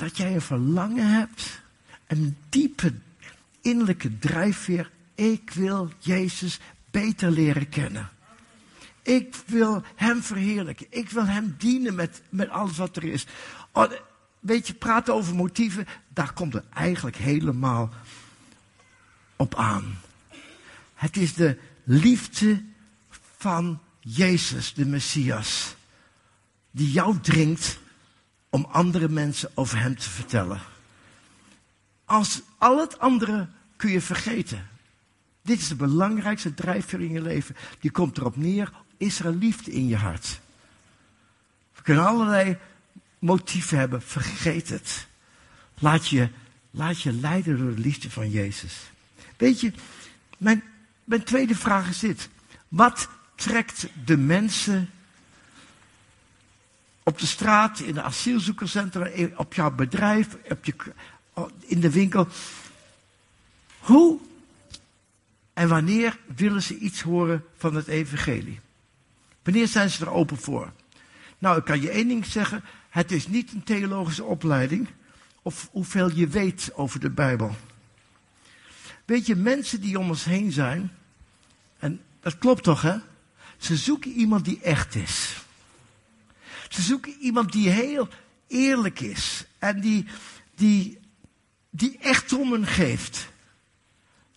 Dat 0.00 0.16
jij 0.16 0.34
een 0.34 0.40
verlangen 0.40 1.12
hebt, 1.12 1.60
een 2.06 2.36
diepe 2.48 2.94
innerlijke 3.60 4.18
drijfveer. 4.18 4.90
Ik 5.14 5.50
wil 5.50 5.92
Jezus 5.98 6.58
beter 6.90 7.30
leren 7.30 7.68
kennen. 7.68 8.08
Ik 9.02 9.36
wil 9.46 9.82
Hem 9.94 10.22
verheerlijken. 10.22 10.86
Ik 10.90 11.10
wil 11.10 11.26
Hem 11.26 11.54
dienen 11.58 11.94
met, 11.94 12.22
met 12.28 12.48
alles 12.48 12.76
wat 12.76 12.96
er 12.96 13.04
is. 13.04 13.26
Oh, 13.72 13.92
weet 14.38 14.66
je, 14.66 14.74
praten 14.74 15.14
over 15.14 15.34
motieven, 15.34 15.86
daar 16.08 16.32
komt 16.32 16.52
het 16.52 16.64
eigenlijk 16.74 17.16
helemaal 17.16 17.90
op 19.36 19.54
aan. 19.54 19.98
Het 20.94 21.16
is 21.16 21.34
de 21.34 21.58
liefde 21.84 22.62
van 23.36 23.80
Jezus, 24.00 24.74
de 24.74 24.86
Messias, 24.86 25.74
die 26.70 26.90
jou 26.90 27.20
dringt 27.20 27.78
om 28.50 28.66
andere 28.70 29.08
mensen 29.08 29.50
over 29.54 29.78
Hem 29.78 29.96
te 29.96 30.10
vertellen. 30.10 30.60
Als 32.04 32.42
al 32.58 32.78
het 32.78 32.98
andere 32.98 33.48
kun 33.76 33.90
je 33.90 34.00
vergeten. 34.00 34.68
Dit 35.42 35.60
is 35.60 35.68
de 35.68 35.74
belangrijkste 35.74 36.54
drijfveer 36.54 37.00
in 37.00 37.10
je 37.10 37.22
leven. 37.22 37.56
Die 37.80 37.90
komt 37.90 38.18
erop 38.18 38.36
neer, 38.36 38.72
is 38.96 39.20
er 39.20 39.34
liefde 39.34 39.72
in 39.72 39.86
je 39.86 39.96
hart? 39.96 40.40
We 41.74 41.82
kunnen 41.82 42.06
allerlei 42.06 42.56
motieven 43.18 43.78
hebben, 43.78 44.02
vergeet 44.02 44.68
het. 44.68 45.06
Laat 45.78 46.08
je, 46.08 46.28
laat 46.70 47.00
je 47.00 47.12
leiden 47.12 47.58
door 47.58 47.74
de 47.74 47.80
liefde 47.80 48.10
van 48.10 48.30
Jezus. 48.30 48.90
Weet 49.36 49.60
je, 49.60 49.72
mijn, 50.38 50.62
mijn 51.04 51.24
tweede 51.24 51.54
vraag 51.54 51.88
is 51.88 51.98
dit. 51.98 52.28
Wat 52.68 53.08
trekt 53.34 53.86
de 54.04 54.16
mensen 54.16 54.90
op 57.02 57.18
de 57.18 57.26
straat, 57.26 57.80
in 57.80 57.94
de 57.94 58.02
asielzoekerscentra, 58.02 59.08
op 59.36 59.54
jouw 59.54 59.70
bedrijf, 59.70 60.36
op 60.50 60.64
je, 60.64 60.74
in 61.60 61.80
de 61.80 61.90
winkel? 61.90 62.28
Hoe 63.78 64.18
en 65.52 65.68
wanneer 65.68 66.18
willen 66.36 66.62
ze 66.62 66.76
iets 66.78 67.00
horen 67.00 67.44
van 67.56 67.74
het 67.74 67.86
evangelie? 67.86 68.60
Wanneer 69.42 69.68
zijn 69.68 69.90
ze 69.90 70.04
er 70.04 70.10
open 70.10 70.36
voor? 70.36 70.72
Nou, 71.38 71.58
ik 71.58 71.64
kan 71.64 71.80
je 71.80 71.90
één 71.90 72.08
ding 72.08 72.26
zeggen. 72.26 72.64
Het 72.88 73.12
is 73.12 73.28
niet 73.28 73.52
een 73.52 73.62
theologische 73.62 74.24
opleiding. 74.24 74.88
Of 75.42 75.68
hoeveel 75.72 76.10
je 76.10 76.28
weet 76.28 76.70
over 76.74 77.00
de 77.00 77.10
Bijbel. 77.10 77.56
Weet 79.04 79.26
je, 79.26 79.36
mensen 79.36 79.80
die 79.80 79.98
om 79.98 80.08
ons 80.08 80.24
heen 80.24 80.52
zijn. 80.52 80.92
En 81.78 82.00
dat 82.20 82.38
klopt 82.38 82.62
toch, 82.62 82.82
hè? 82.82 82.96
Ze 83.56 83.76
zoeken 83.76 84.10
iemand 84.10 84.44
die 84.44 84.60
echt 84.60 84.94
is. 84.94 85.44
Ze 86.70 86.82
zoeken 86.82 87.16
iemand 87.20 87.52
die 87.52 87.68
heel 87.68 88.08
eerlijk 88.46 89.00
is. 89.00 89.44
En 89.58 89.80
die, 89.80 90.06
die, 90.54 90.98
die 91.70 91.98
echt 91.98 92.32
om 92.32 92.52
hen 92.52 92.66
geeft. 92.66 93.28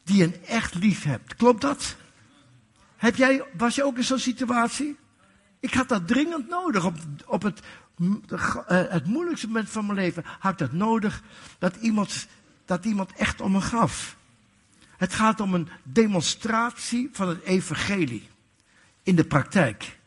Die 0.04 0.24
een 0.24 0.46
echt 0.46 0.74
lief 0.74 1.04
hebt. 1.04 1.36
Klopt 1.36 1.62
dat? 1.62 1.96
Heb 2.96 3.16
jij, 3.16 3.44
was 3.58 3.76
je 3.76 3.84
ook 3.84 3.98
in 3.98 4.04
zo'n 4.04 4.20
situatie? 4.20 4.98
Ik 5.60 5.74
had 5.74 5.90
dat 5.90 6.08
dringend 6.08 6.50
nodig. 6.50 6.86
Op, 6.86 6.98
op 7.26 7.42
het, 7.42 7.60
eh, 8.68 8.84
het 8.90 9.06
moeilijkste 9.06 9.48
moment 9.48 9.70
van 9.70 9.86
mijn 9.86 9.98
leven 9.98 10.24
had 10.40 10.52
ik 10.52 10.58
dat 10.58 10.72
nodig. 10.72 11.22
Dat 11.60 11.76
iemand, 11.76 12.28
dat 12.66 12.86
iemand 12.86 13.14
echt 13.14 13.42
om 13.42 13.52
me 13.52 13.62
gaf. 13.62 14.18
Het 14.98 15.14
gaat 15.14 15.40
om 15.40 15.54
een 15.54 15.70
demonstratie 15.84 17.10
van 17.12 17.28
het 17.28 17.42
evangelie. 17.44 18.30
In 19.04 19.16
de 19.16 19.26
praktijk. 19.26 20.02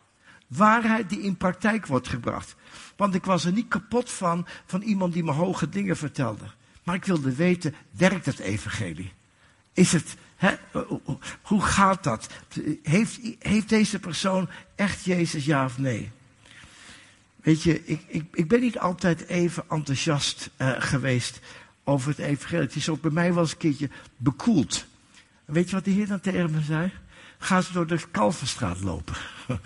Waarheid 0.47 1.09
die 1.09 1.21
in 1.21 1.37
praktijk 1.37 1.87
wordt 1.87 2.09
gebracht. 2.09 2.55
Want 2.97 3.15
ik 3.15 3.25
was 3.25 3.45
er 3.45 3.53
niet 3.53 3.69
kapot 3.69 4.11
van, 4.11 4.47
van 4.67 4.83
iemand 4.83 5.13
die 5.13 5.25
me 5.25 5.33
hoge 5.33 5.69
dingen 5.69 5.97
vertelde. 5.97 6.45
Maar 6.83 6.95
ik 6.95 7.05
wilde 7.05 7.35
weten, 7.35 7.75
werkt 7.91 8.27
het 8.27 8.39
evangelie? 8.39 9.13
Is 9.73 9.93
het, 9.93 10.17
hoe 11.43 11.63
gaat 11.63 12.05
dat? 12.05 12.29
Heeft, 12.83 13.21
heeft 13.39 13.69
deze 13.69 13.99
persoon 13.99 14.49
echt 14.75 15.05
Jezus 15.05 15.45
ja 15.45 15.65
of 15.65 15.79
nee? 15.79 16.11
Weet 17.37 17.63
je, 17.63 17.85
ik, 17.85 18.01
ik, 18.07 18.25
ik 18.33 18.49
ben 18.49 18.61
niet 18.61 18.79
altijd 18.79 19.27
even 19.27 19.65
enthousiast 19.69 20.51
uh, 20.59 20.75
geweest 20.79 21.41
over 21.85 22.09
het 22.09 22.19
evangelie. 22.19 22.65
Het 22.65 22.77
is 22.77 22.89
ook 22.89 23.01
bij 23.01 23.11
mij 23.11 23.33
wel 23.33 23.43
eens 23.43 23.53
een 23.53 23.59
keertje 23.59 23.91
bekoeld. 24.17 24.87
Weet 25.45 25.69
je 25.69 25.75
wat 25.75 25.85
de 25.85 25.91
Heer 25.91 26.07
dan 26.07 26.21
tegen 26.21 26.51
me 26.51 26.61
zei? 26.61 26.93
Ga 27.39 27.57
eens 27.57 27.73
door 27.73 27.87
de 27.87 27.99
Kalverstraat 28.11 28.81
lopen. 28.81 29.15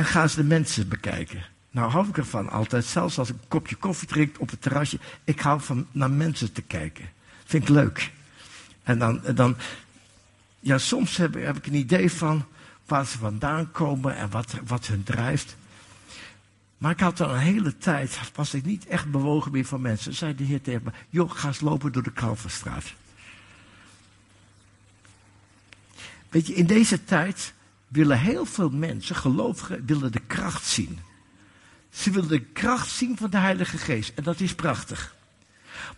en 0.00 0.06
ga 0.06 0.22
eens 0.22 0.34
de 0.34 0.44
mensen 0.44 0.88
bekijken. 0.88 1.46
Nou 1.70 1.90
hou 1.90 2.08
ik 2.08 2.16
ervan 2.16 2.50
altijd, 2.50 2.84
zelfs 2.84 3.18
als 3.18 3.28
ik 3.28 3.34
een 3.34 3.48
kopje 3.48 3.76
koffie 3.76 4.08
drink 4.08 4.40
op 4.40 4.50
het 4.50 4.62
terrasje. 4.62 4.98
Ik 5.24 5.40
hou 5.40 5.60
van 5.60 5.86
naar 5.92 6.10
mensen 6.10 6.52
te 6.52 6.62
kijken. 6.62 7.10
Vind 7.44 7.62
ik 7.62 7.68
leuk. 7.68 8.10
En 8.82 8.98
dan, 8.98 9.20
dan 9.34 9.56
ja, 10.60 10.78
soms 10.78 11.16
heb, 11.16 11.34
heb, 11.34 11.56
ik 11.56 11.66
een 11.66 11.74
idee 11.74 12.12
van 12.12 12.44
waar 12.86 13.06
ze 13.06 13.18
vandaan 13.18 13.70
komen 13.70 14.16
en 14.16 14.30
wat, 14.30 14.54
wat 14.66 14.86
hun 14.86 15.02
drijft. 15.02 15.56
Maar 16.78 16.90
ik 16.90 17.00
had 17.00 17.20
al 17.20 17.34
een 17.34 17.40
hele 17.40 17.78
tijd, 17.78 18.18
was 18.34 18.54
ik 18.54 18.64
niet 18.64 18.86
echt 18.86 19.10
bewogen 19.10 19.52
meer 19.52 19.64
van 19.64 19.80
mensen. 19.80 20.14
Zei 20.14 20.34
de 20.34 20.44
heer 20.44 20.60
tegen 20.60 20.82
me, 20.84 20.90
joh, 21.08 21.30
ga 21.30 21.48
eens 21.48 21.60
lopen 21.60 21.92
door 21.92 22.02
de 22.02 22.12
Kalverstraat. 22.12 22.94
Weet 26.28 26.46
je, 26.46 26.54
in 26.54 26.66
deze 26.66 27.04
tijd 27.04 27.52
willen 27.90 28.18
heel 28.18 28.44
veel 28.44 28.70
mensen, 28.70 29.16
gelovigen, 29.16 29.86
willen 29.86 30.12
de 30.12 30.20
kracht 30.26 30.66
zien. 30.66 30.98
Ze 31.90 32.10
willen 32.10 32.28
de 32.28 32.40
kracht 32.40 32.90
zien 32.90 33.16
van 33.16 33.30
de 33.30 33.38
Heilige 33.38 33.78
Geest. 33.78 34.12
En 34.14 34.22
dat 34.22 34.40
is 34.40 34.54
prachtig. 34.54 35.14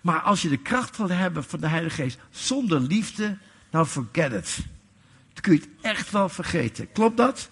Maar 0.00 0.20
als 0.20 0.42
je 0.42 0.48
de 0.48 0.57
kracht 0.57 0.96
wil 0.96 1.09
hebben 1.09 1.44
van 1.44 1.61
de 1.61 1.68
Heilige 1.68 2.02
Geest 2.02 2.18
zonder 2.31 2.81
liefde, 2.81 3.38
nou 3.70 3.87
forget 3.87 4.33
it. 4.33 4.57
Dan 5.33 5.42
kun 5.42 5.52
je 5.52 5.59
het 5.59 5.68
echt 5.81 6.11
wel 6.11 6.28
vergeten. 6.28 6.92
Klopt 6.92 7.16
dat? 7.16 7.50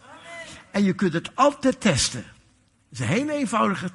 En 0.70 0.84
je 0.84 0.92
kunt 0.92 1.12
het 1.12 1.30
altijd 1.36 1.80
testen. 1.80 2.24
Het 2.88 2.98
is 2.98 3.00
een 3.00 3.06
heel 3.06 3.28
eenvoudige 3.28 3.92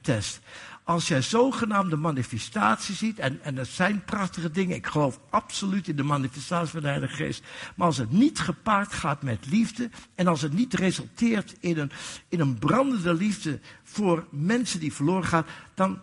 test. 0.00 0.40
Als 0.84 1.08
jij 1.08 1.22
zogenaamde 1.22 1.96
manifestatie 1.96 2.94
ziet, 2.94 3.18
en, 3.18 3.42
en 3.42 3.54
dat 3.54 3.66
zijn 3.66 4.04
prachtige 4.04 4.50
dingen, 4.50 4.76
ik 4.76 4.86
geloof 4.86 5.20
absoluut 5.30 5.88
in 5.88 5.96
de 5.96 6.02
manifestatie 6.02 6.72
van 6.72 6.80
de 6.80 6.88
Heilige 6.88 7.14
Geest, 7.14 7.42
maar 7.74 7.86
als 7.86 7.96
het 7.96 8.10
niet 8.10 8.38
gepaard 8.38 8.92
gaat 8.92 9.22
met 9.22 9.46
liefde, 9.46 9.90
en 10.14 10.26
als 10.26 10.42
het 10.42 10.52
niet 10.52 10.74
resulteert 10.74 11.54
in 11.60 11.78
een, 11.78 11.90
in 12.28 12.40
een 12.40 12.58
brandende 12.58 13.14
liefde 13.14 13.60
voor 13.82 14.26
mensen 14.30 14.80
die 14.80 14.92
verloren 14.92 15.28
gaan, 15.28 15.46
dan 15.74 15.98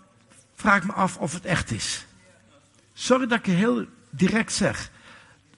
vraag 0.55 0.77
ik 0.77 0.85
me 0.85 0.93
af 0.93 1.17
of 1.17 1.33
het 1.33 1.45
echt 1.45 1.71
is. 1.71 2.05
Sorry 2.93 3.27
dat 3.27 3.39
ik 3.39 3.45
je 3.45 3.51
heel 3.51 3.85
direct 4.09 4.53
zeg. 4.53 4.91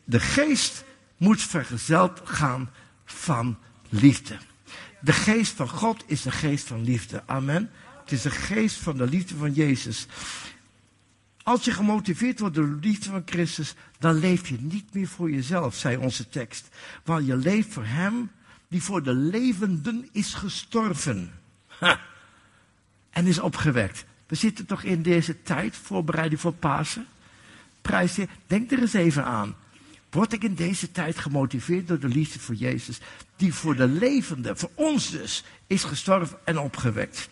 De 0.03 0.19
geest 0.19 0.83
moet 1.17 1.41
vergezeld 1.41 2.21
gaan 2.23 2.69
van 3.05 3.57
liefde. 3.89 4.37
De 5.01 5.13
geest 5.13 5.53
van 5.53 5.69
God 5.69 6.03
is 6.05 6.21
de 6.21 6.31
geest 6.31 6.67
van 6.67 6.83
liefde. 6.83 7.23
Amen. 7.25 7.69
Het 8.03 8.11
is 8.11 8.21
de 8.21 8.31
geest 8.31 8.75
van 8.75 8.97
de 8.97 9.07
liefde 9.07 9.35
van 9.35 9.53
Jezus. 9.53 10.07
Als 11.43 11.65
je 11.65 11.71
gemotiveerd 11.71 12.39
wordt 12.39 12.55
door 12.55 12.69
de 12.69 12.87
liefde 12.87 13.09
van 13.09 13.21
Christus, 13.25 13.75
dan 13.99 14.19
leef 14.19 14.47
je 14.47 14.57
niet 14.59 14.93
meer 14.93 15.07
voor 15.07 15.31
jezelf, 15.31 15.75
zei 15.75 15.97
onze 15.97 16.29
tekst. 16.29 16.67
Want 17.03 17.25
je 17.25 17.35
leeft 17.35 17.73
voor 17.73 17.85
Hem 17.85 18.31
die 18.67 18.83
voor 18.83 19.03
de 19.03 19.13
levenden 19.13 20.09
is 20.11 20.33
gestorven. 20.33 21.31
En 23.09 23.27
is 23.27 23.39
opgewekt. 23.39 24.05
We 24.27 24.35
zitten 24.35 24.65
toch 24.65 24.83
in 24.83 25.01
deze 25.01 25.41
tijd, 25.41 25.75
voorbereiding 25.75 26.41
voor 26.41 26.53
Pasen. 26.53 27.07
Prijs 27.81 28.17
denk 28.47 28.71
er 28.71 28.79
eens 28.79 28.93
even 28.93 29.25
aan. 29.25 29.55
Word 30.09 30.33
ik 30.33 30.43
in 30.43 30.55
deze 30.55 30.91
tijd 30.91 31.19
gemotiveerd 31.19 31.87
door 31.87 31.99
de 31.99 32.07
liefde 32.07 32.39
voor 32.39 32.55
Jezus, 32.55 32.99
die 33.35 33.53
voor 33.53 33.75
de 33.75 33.87
levende, 33.87 34.55
voor 34.55 34.71
ons 34.73 35.09
dus, 35.09 35.43
is 35.67 35.83
gestorven 35.83 36.37
en 36.43 36.59
opgewekt. 36.59 37.29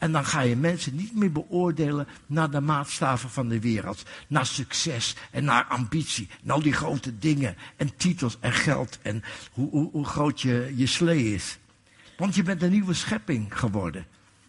En 0.00 0.12
dan 0.12 0.24
ga 0.24 0.40
je 0.40 0.56
mensen 0.56 0.96
niet 0.96 1.16
meer 1.16 1.32
beoordelen 1.32 2.08
naar 2.26 2.50
de 2.50 2.60
maatstaven 2.60 3.30
van 3.30 3.48
de 3.48 3.60
wereld. 3.60 4.02
Naar 4.26 4.46
succes 4.46 5.16
en 5.30 5.44
naar 5.44 5.64
ambitie. 5.64 6.28
En 6.42 6.50
al 6.50 6.62
die 6.62 6.72
grote 6.72 7.18
dingen 7.18 7.56
en 7.76 7.96
titels 7.96 8.36
en 8.40 8.52
geld 8.52 8.98
en 9.02 9.22
hoe, 9.52 9.70
hoe, 9.70 9.90
hoe 9.90 10.04
groot 10.04 10.40
je, 10.40 10.72
je 10.76 10.86
slee 10.86 11.34
is. 11.34 11.58
Want 12.16 12.34
je 12.34 12.42
bent 12.42 12.62
een 12.62 12.70
nieuwe 12.70 12.94
schepping 12.94 13.58
geworden. 13.58 14.06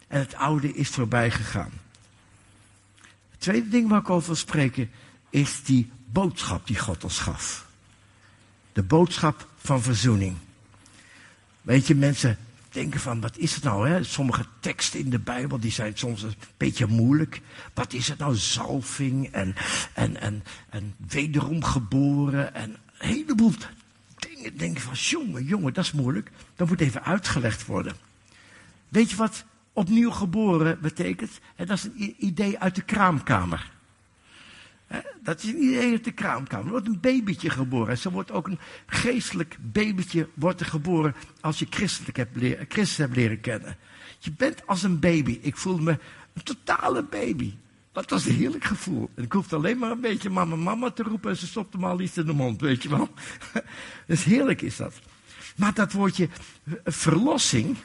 En 0.08 0.20
het 0.20 0.34
oude 0.34 0.74
is 0.74 0.88
voorbij 0.88 1.30
gegaan. 1.30 1.72
Het 3.30 3.40
tweede 3.40 3.68
ding 3.68 3.88
waar 3.88 4.00
ik 4.00 4.10
over 4.10 4.26
wil 4.26 4.36
spreken 4.36 4.90
is 5.30 5.62
die 5.62 5.90
boodschap 6.06 6.66
die 6.66 6.78
God 6.78 7.04
ons 7.04 7.18
gaf. 7.18 7.66
De 8.72 8.82
boodschap 8.82 9.48
van 9.56 9.82
verzoening. 9.82 10.36
Weet 11.62 11.86
je, 11.86 11.94
mensen 11.94 12.38
denken 12.72 13.00
van, 13.00 13.20
wat 13.20 13.36
is 13.36 13.54
het 13.54 13.64
nou? 13.64 13.88
Hè? 13.88 14.04
Sommige 14.04 14.44
teksten 14.60 15.00
in 15.00 15.10
de 15.10 15.18
Bijbel 15.18 15.58
die 15.60 15.70
zijn 15.70 15.92
soms 15.96 16.22
een 16.22 16.34
beetje 16.56 16.86
moeilijk. 16.86 17.40
Wat 17.74 17.92
is 17.92 18.08
het 18.08 18.18
nou? 18.18 18.34
Zalving 18.34 19.32
en, 19.32 19.54
en, 19.94 20.20
en, 20.20 20.44
en 20.68 20.94
wederom 21.08 21.64
geboren 21.64 22.54
en 22.54 22.76
een 22.98 23.08
heleboel 23.08 23.52
dingen. 24.16 24.56
Denken 24.56 24.82
van, 24.82 24.94
jongen, 24.94 25.44
jongen, 25.44 25.74
dat 25.74 25.84
is 25.84 25.92
moeilijk. 25.92 26.30
Dat 26.56 26.68
moet 26.68 26.80
even 26.80 27.04
uitgelegd 27.04 27.66
worden. 27.66 27.96
Weet 28.88 29.10
je 29.10 29.16
wat 29.16 29.44
opnieuw 29.72 30.10
geboren 30.10 30.80
betekent? 30.80 31.40
En 31.56 31.66
dat 31.66 31.76
is 31.76 31.84
een 31.84 32.14
idee 32.18 32.58
uit 32.58 32.74
de 32.74 32.82
kraamkamer. 32.82 33.71
Dat 35.22 35.42
is 35.42 35.48
een 35.48 35.62
idee 35.62 35.90
uit 35.90 36.04
de 36.04 36.12
kraamkamer. 36.12 36.64
Er 36.64 36.70
wordt 36.70 36.86
een 36.86 37.00
babytje 37.00 37.50
geboren. 37.50 37.88
En 37.88 37.98
zo 37.98 38.10
wordt 38.10 38.30
ook 38.30 38.46
een 38.46 38.58
geestelijk 38.86 39.56
babytje 39.60 40.28
wordt 40.34 40.64
geboren 40.64 41.14
als 41.40 41.58
je 41.58 41.66
christelijk 41.70 42.16
hebt 42.16 42.36
leren, 42.36 42.66
leren 43.12 43.40
kennen. 43.40 43.76
Je 44.18 44.32
bent 44.32 44.66
als 44.66 44.82
een 44.82 44.98
baby. 44.98 45.38
Ik 45.42 45.56
voelde 45.56 45.82
me 45.82 45.98
een 46.32 46.42
totale 46.42 47.02
baby. 47.02 47.54
Dat 47.92 48.10
was 48.10 48.26
een 48.26 48.34
heerlijk 48.34 48.64
gevoel. 48.64 49.10
Ik 49.16 49.32
hoefde 49.32 49.56
alleen 49.56 49.78
maar 49.78 49.90
een 49.90 50.00
beetje 50.00 50.30
mama, 50.30 50.56
mama 50.56 50.90
te 50.90 51.02
roepen 51.02 51.30
en 51.30 51.36
ze 51.36 51.46
stopte 51.46 51.78
me 51.78 51.86
al 51.86 52.00
iets 52.00 52.16
in 52.16 52.26
de 52.26 52.32
mond, 52.32 52.60
weet 52.60 52.82
je 52.82 52.88
wel. 52.88 53.08
dus 54.06 54.24
heerlijk 54.24 54.62
is 54.62 54.76
dat. 54.76 54.94
Maar 55.56 55.74
dat 55.74 55.92
woordje 55.92 56.28
eh, 56.64 56.72
verlossing, 56.84 57.76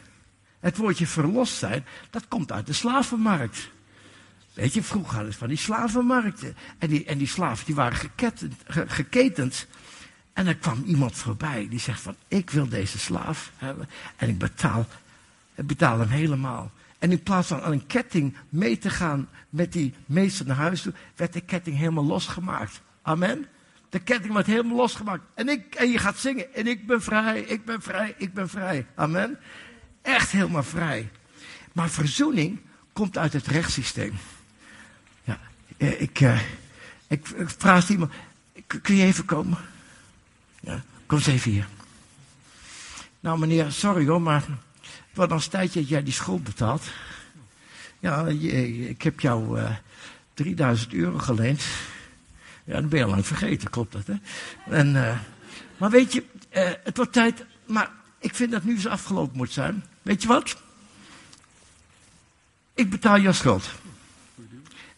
het 0.59 0.77
woordje 0.77 1.07
verlost 1.07 1.55
zijn, 1.55 1.85
dat 2.09 2.27
komt 2.27 2.51
uit 2.51 2.65
de 2.65 2.73
slavenmarkt. 2.73 3.69
Weet 4.57 4.73
je, 4.73 4.83
vroeger 4.83 5.15
hadden 5.15 5.33
ze 5.33 5.39
van 5.39 5.47
die 5.47 5.57
slavenmarkten. 5.57 6.55
En 6.77 6.89
die, 6.89 7.05
en 7.05 7.17
die 7.17 7.27
slaven 7.27 7.65
die 7.65 7.75
waren 7.75 7.97
geketend, 7.97 8.53
geketend. 8.67 9.67
En 10.33 10.47
er 10.47 10.55
kwam 10.55 10.83
iemand 10.85 11.15
voorbij 11.15 11.67
die 11.69 11.79
zegt 11.79 12.01
van, 12.01 12.15
ik 12.27 12.49
wil 12.49 12.67
deze 12.67 12.99
slaaf 12.99 13.51
hebben. 13.57 13.89
En 14.15 14.29
ik 14.29 14.37
betaal, 14.37 14.85
ik 15.55 15.67
betaal 15.67 15.99
hem 15.99 16.09
helemaal. 16.09 16.71
En 16.99 17.11
in 17.11 17.23
plaats 17.23 17.47
van 17.47 17.61
aan 17.61 17.71
een 17.71 17.87
ketting 17.87 18.35
mee 18.49 18.77
te 18.77 18.89
gaan 18.89 19.29
met 19.49 19.73
die 19.73 19.93
meester 20.05 20.45
naar 20.45 20.55
huis 20.55 20.81
toe, 20.81 20.93
werd 21.15 21.33
de 21.33 21.41
ketting 21.41 21.77
helemaal 21.77 22.05
losgemaakt. 22.05 22.81
Amen. 23.01 23.47
De 23.89 23.99
ketting 23.99 24.33
wordt 24.33 24.47
helemaal 24.47 24.77
losgemaakt. 24.77 25.23
En, 25.33 25.49
ik, 25.49 25.75
en 25.75 25.91
je 25.91 25.97
gaat 25.97 26.17
zingen. 26.17 26.53
En 26.53 26.67
ik 26.67 26.87
ben 26.87 27.01
vrij, 27.01 27.41
ik 27.41 27.65
ben 27.65 27.81
vrij, 27.81 28.15
ik 28.17 28.33
ben 28.33 28.49
vrij. 28.49 28.85
Amen. 28.95 29.39
Echt 30.01 30.31
helemaal 30.31 30.63
vrij. 30.63 31.09
Maar 31.73 31.89
verzoening 31.89 32.59
komt 32.93 33.17
uit 33.17 33.33
het 33.33 33.47
rechtssysteem. 33.47 34.13
Eh, 35.77 36.01
ik, 36.01 36.19
uh, 36.19 36.41
ik, 37.07 37.27
ik 37.27 37.49
vraag 37.57 37.89
iemand, 37.89 38.11
kun 38.81 38.95
je 38.95 39.03
even 39.03 39.25
komen? 39.25 39.57
Ja, 40.59 40.83
kom 41.05 41.17
eens 41.17 41.27
even 41.27 41.51
hier. 41.51 41.67
Nou 43.19 43.39
meneer, 43.39 43.71
sorry 43.71 44.07
hoor, 44.07 44.21
maar 44.21 44.41
het 44.81 45.13
wordt 45.13 45.31
al 45.31 45.37
een 45.37 45.49
tijdje 45.49 45.79
dat 45.79 45.89
jij 45.89 46.03
die 46.03 46.13
schuld 46.13 46.43
betaalt. 46.43 46.83
Ja, 47.99 48.25
ik 48.27 49.01
heb 49.01 49.19
jou 49.19 49.59
uh, 49.59 49.69
3000 50.33 50.93
euro 50.93 51.17
geleend. 51.17 51.63
Ja, 52.63 52.73
dan 52.73 52.89
ben 52.89 52.99
je 52.99 53.05
al 53.05 53.11
lang 53.11 53.25
vergeten, 53.25 53.69
klopt 53.69 53.91
dat, 53.91 54.07
hè? 54.07 54.15
En, 54.69 54.91
maar 55.77 55.89
weet 55.89 56.13
je, 56.13 56.23
het 56.83 56.97
wordt 56.97 57.13
tijd, 57.13 57.45
maar 57.65 57.91
ik 58.19 58.35
vind 58.35 58.51
dat 58.51 58.63
nu 58.63 58.73
eens 58.73 58.87
afgelopen 58.87 59.37
moet 59.37 59.51
zijn. 59.51 59.83
Weet 60.01 60.21
je 60.21 60.27
wat? 60.27 60.61
Ik 62.73 62.89
betaal 62.89 63.19
jouw 63.19 63.31
schuld. 63.31 63.69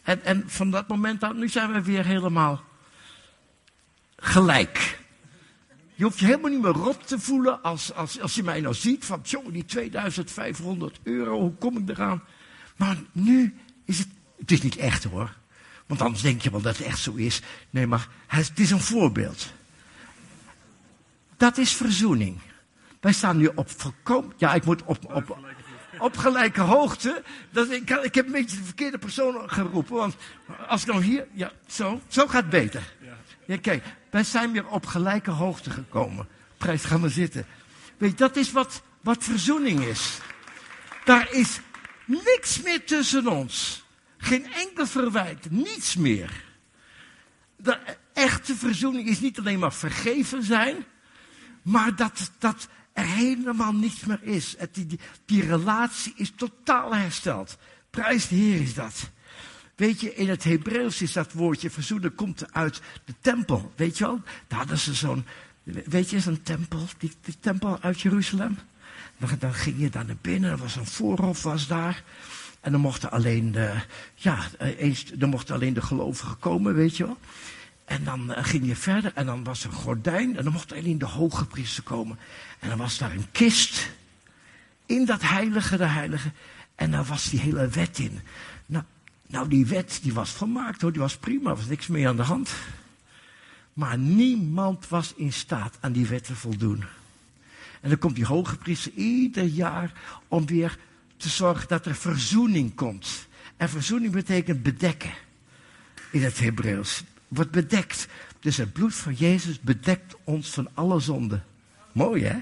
En, 0.02 0.24
en 0.24 0.44
van 0.46 0.70
dat 0.70 0.88
moment 0.88 1.24
aan, 1.24 1.38
nu 1.38 1.48
zijn 1.48 1.72
we 1.72 1.82
weer 1.82 2.04
helemaal 2.04 2.64
gelijk. 4.16 4.98
Je 5.94 6.04
hoeft 6.04 6.18
je 6.18 6.24
helemaal 6.24 6.50
niet 6.50 6.62
meer 6.62 6.72
rot 6.72 7.06
te 7.06 7.18
voelen 7.18 7.62
als, 7.62 7.94
als, 7.94 8.20
als 8.20 8.34
je 8.34 8.42
mij 8.42 8.60
nou 8.60 8.74
ziet 8.74 9.04
van, 9.04 9.20
jongen, 9.22 9.52
die 9.52 9.64
2500 9.64 10.98
euro, 11.02 11.40
hoe 11.40 11.54
kom 11.54 11.76
ik 11.76 11.88
eraan? 11.88 12.22
Maar 12.76 12.96
nu 13.12 13.54
is 13.84 13.98
het, 13.98 14.08
het 14.38 14.50
is 14.50 14.62
niet 14.62 14.76
echt 14.76 15.04
hoor. 15.04 15.36
Want 15.86 16.02
anders 16.02 16.22
denk 16.22 16.42
je 16.42 16.50
wel 16.50 16.60
dat 16.60 16.76
het 16.76 16.86
echt 16.86 16.98
zo 16.98 17.14
is. 17.14 17.42
Nee, 17.70 17.86
maar 17.86 18.08
het 18.26 18.58
is 18.58 18.70
een 18.70 18.80
voorbeeld. 18.80 19.52
Dat 21.36 21.58
is 21.58 21.72
verzoening. 21.72 22.38
Wij 23.00 23.12
staan 23.12 23.36
nu 23.36 23.50
op 23.54 23.70
volkomen, 23.70 24.32
ja 24.36 24.54
ik 24.54 24.64
moet 24.64 24.82
op, 24.84 25.14
op, 25.14 25.38
op 26.00 26.16
gelijke 26.16 26.60
hoogte. 26.60 27.22
Dat, 27.50 27.70
ik, 27.70 27.90
ik 27.90 28.14
heb 28.14 28.26
een 28.26 28.32
beetje 28.32 28.56
de 28.56 28.64
verkeerde 28.64 28.98
persoon 28.98 29.50
geroepen. 29.50 29.96
Want 29.96 30.16
als 30.66 30.82
ik 30.82 30.86
nou 30.88 31.02
hier, 31.02 31.26
ja 31.32 31.52
zo, 31.66 32.00
zo 32.08 32.26
gaat 32.26 32.42
het 32.42 32.50
beter. 32.50 32.82
Ja, 33.46 33.56
kijk, 33.56 33.84
wij 34.10 34.24
zijn 34.24 34.52
weer 34.52 34.66
op 34.66 34.86
gelijke 34.86 35.30
hoogte 35.30 35.70
gekomen. 35.70 36.28
Prijs, 36.56 36.84
ga 36.84 36.98
maar 36.98 37.10
zitten. 37.10 37.46
Weet 37.96 38.10
je, 38.10 38.16
dat 38.16 38.36
is 38.36 38.52
wat, 38.52 38.82
wat 39.00 39.24
verzoening 39.24 39.84
is. 39.84 40.18
Daar 41.04 41.32
is 41.32 41.60
niks 42.04 42.62
meer 42.62 42.84
tussen 42.84 43.26
ons. 43.26 43.84
Geen 44.18 44.52
enkel 44.52 44.86
verwijt, 44.86 45.50
niets 45.50 45.96
meer. 45.96 46.44
De 47.56 47.78
echte 48.12 48.54
verzoening 48.54 49.08
is 49.08 49.20
niet 49.20 49.38
alleen 49.38 49.58
maar 49.58 49.72
vergeven 49.72 50.42
zijn, 50.42 50.84
maar 51.62 51.96
dat, 51.96 52.30
dat 52.38 52.68
er 52.92 53.06
helemaal 53.06 53.72
niets 53.72 54.04
meer 54.04 54.22
is. 54.22 54.54
Het, 54.58 54.74
die, 54.74 55.00
die 55.24 55.46
relatie 55.46 56.12
is 56.16 56.32
totaal 56.36 56.94
hersteld. 56.94 57.58
Prijs 57.90 58.28
de 58.28 58.34
Heer 58.34 58.60
is 58.60 58.74
dat. 58.74 59.10
Weet 59.80 60.00
je, 60.00 60.14
in 60.14 60.28
het 60.28 60.44
Hebreeuws 60.44 61.02
is 61.02 61.12
dat 61.12 61.32
woordje 61.32 61.70
verzoenen, 61.70 62.14
komt 62.14 62.52
uit 62.52 62.80
de 63.04 63.14
tempel. 63.20 63.72
Weet 63.76 63.98
je 63.98 64.04
wel? 64.04 64.20
Daar 64.48 64.58
hadden 64.58 64.78
ze 64.78 64.94
zo'n, 64.94 65.24
weet 65.62 66.10
je, 66.10 66.20
zo'n 66.20 66.42
tempel, 66.42 66.86
die, 66.98 67.12
tempel 67.40 67.78
uit 67.80 68.00
Jeruzalem. 68.00 68.58
Dan, 69.18 69.28
dan 69.38 69.54
ging 69.54 69.78
je 69.78 69.90
daar 69.90 70.04
naar 70.04 70.16
binnen, 70.20 70.50
er 70.50 70.56
was 70.56 70.76
een 70.76 70.86
voorhof 70.86 71.42
was 71.42 71.66
daar. 71.66 72.02
En 72.60 72.72
dan 72.72 72.80
mochten 72.80 73.10
alleen 73.10 73.52
de, 73.52 73.74
ja, 74.14 74.38
eens, 74.58 75.04
dan 75.04 75.28
mochten 75.28 75.54
alleen 75.54 75.74
de 75.74 75.82
gelovigen 75.82 76.38
komen, 76.38 76.74
weet 76.74 76.96
je 76.96 77.06
wel. 77.06 77.18
En 77.90 78.04
dan 78.04 78.30
uh, 78.30 78.36
ging 78.40 78.66
je 78.66 78.76
verder 78.76 79.12
en 79.14 79.26
dan 79.26 79.44
was 79.44 79.64
er 79.64 79.70
een 79.70 79.76
gordijn 79.76 80.36
en 80.36 80.44
dan 80.44 80.52
mochten 80.52 80.76
alleen 80.76 80.98
de 80.98 81.06
hoge 81.06 81.46
priester 81.46 81.82
komen. 81.82 82.18
En 82.58 82.68
dan 82.68 82.78
was 82.78 82.98
daar 82.98 83.12
een 83.12 83.30
kist 83.32 83.90
in 84.86 85.04
dat 85.04 85.22
heilige 85.22 85.76
de 85.76 85.84
heilige. 85.84 86.32
En 86.74 86.90
daar 86.90 87.04
was 87.04 87.30
die 87.30 87.40
hele 87.40 87.68
wet 87.68 87.98
in. 87.98 88.20
Nou, 88.66 88.84
nou 89.26 89.48
die 89.48 89.66
wet 89.66 89.98
die 90.02 90.12
was 90.12 90.32
gemaakt 90.32 90.80
hoor, 90.80 90.92
die 90.92 91.00
was 91.00 91.16
prima, 91.16 91.50
er 91.50 91.56
was 91.56 91.66
niks 91.66 91.86
meer 91.86 92.08
aan 92.08 92.16
de 92.16 92.22
hand. 92.22 92.50
Maar 93.72 93.98
niemand 93.98 94.88
was 94.88 95.14
in 95.16 95.32
staat 95.32 95.78
aan 95.80 95.92
die 95.92 96.06
wet 96.06 96.24
te 96.24 96.34
voldoen. 96.34 96.84
En 97.80 97.88
dan 97.88 97.98
komt 97.98 98.16
die 98.16 98.26
hoge 98.26 98.56
priester 98.56 98.92
ieder 98.92 99.44
jaar 99.44 99.92
om 100.28 100.46
weer 100.46 100.78
te 101.16 101.28
zorgen 101.28 101.68
dat 101.68 101.86
er 101.86 101.94
verzoening 101.94 102.74
komt. 102.74 103.26
En 103.56 103.68
verzoening 103.68 104.12
betekent 104.12 104.62
bedekken. 104.62 105.12
In 106.10 106.22
het 106.22 106.38
Hebreeuws. 106.38 107.04
Wordt 107.30 107.50
bedekt. 107.50 108.06
Dus 108.40 108.56
het 108.56 108.72
bloed 108.72 108.94
van 108.94 109.14
Jezus 109.14 109.60
bedekt 109.60 110.16
ons 110.24 110.50
van 110.50 110.68
alle 110.74 111.00
zonden. 111.00 111.44
Mooi 111.92 112.24
hè? 112.24 112.38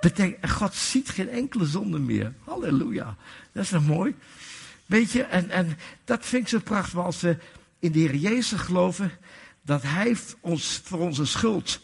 Bedekt, 0.00 0.50
God 0.50 0.74
ziet 0.74 1.08
geen 1.08 1.28
enkele 1.28 1.66
zonde 1.66 1.98
meer. 1.98 2.32
Halleluja. 2.44 3.16
Dat 3.52 3.62
is 3.64 3.70
nog 3.70 3.86
mooi. 3.86 4.14
Weet 4.86 5.10
je, 5.10 5.22
en, 5.22 5.50
en 5.50 5.78
dat 6.04 6.26
vind 6.26 6.42
ik 6.42 6.48
zo 6.48 6.58
prachtig 6.58 6.98
als 6.98 7.20
we 7.20 7.36
in 7.78 7.92
de 7.92 7.98
Heer 7.98 8.14
Jezus 8.14 8.60
geloven. 8.60 9.10
Dat 9.62 9.82
Hij 9.82 10.16
ons 10.40 10.80
voor 10.84 10.98
onze 10.98 11.26
schuld 11.26 11.80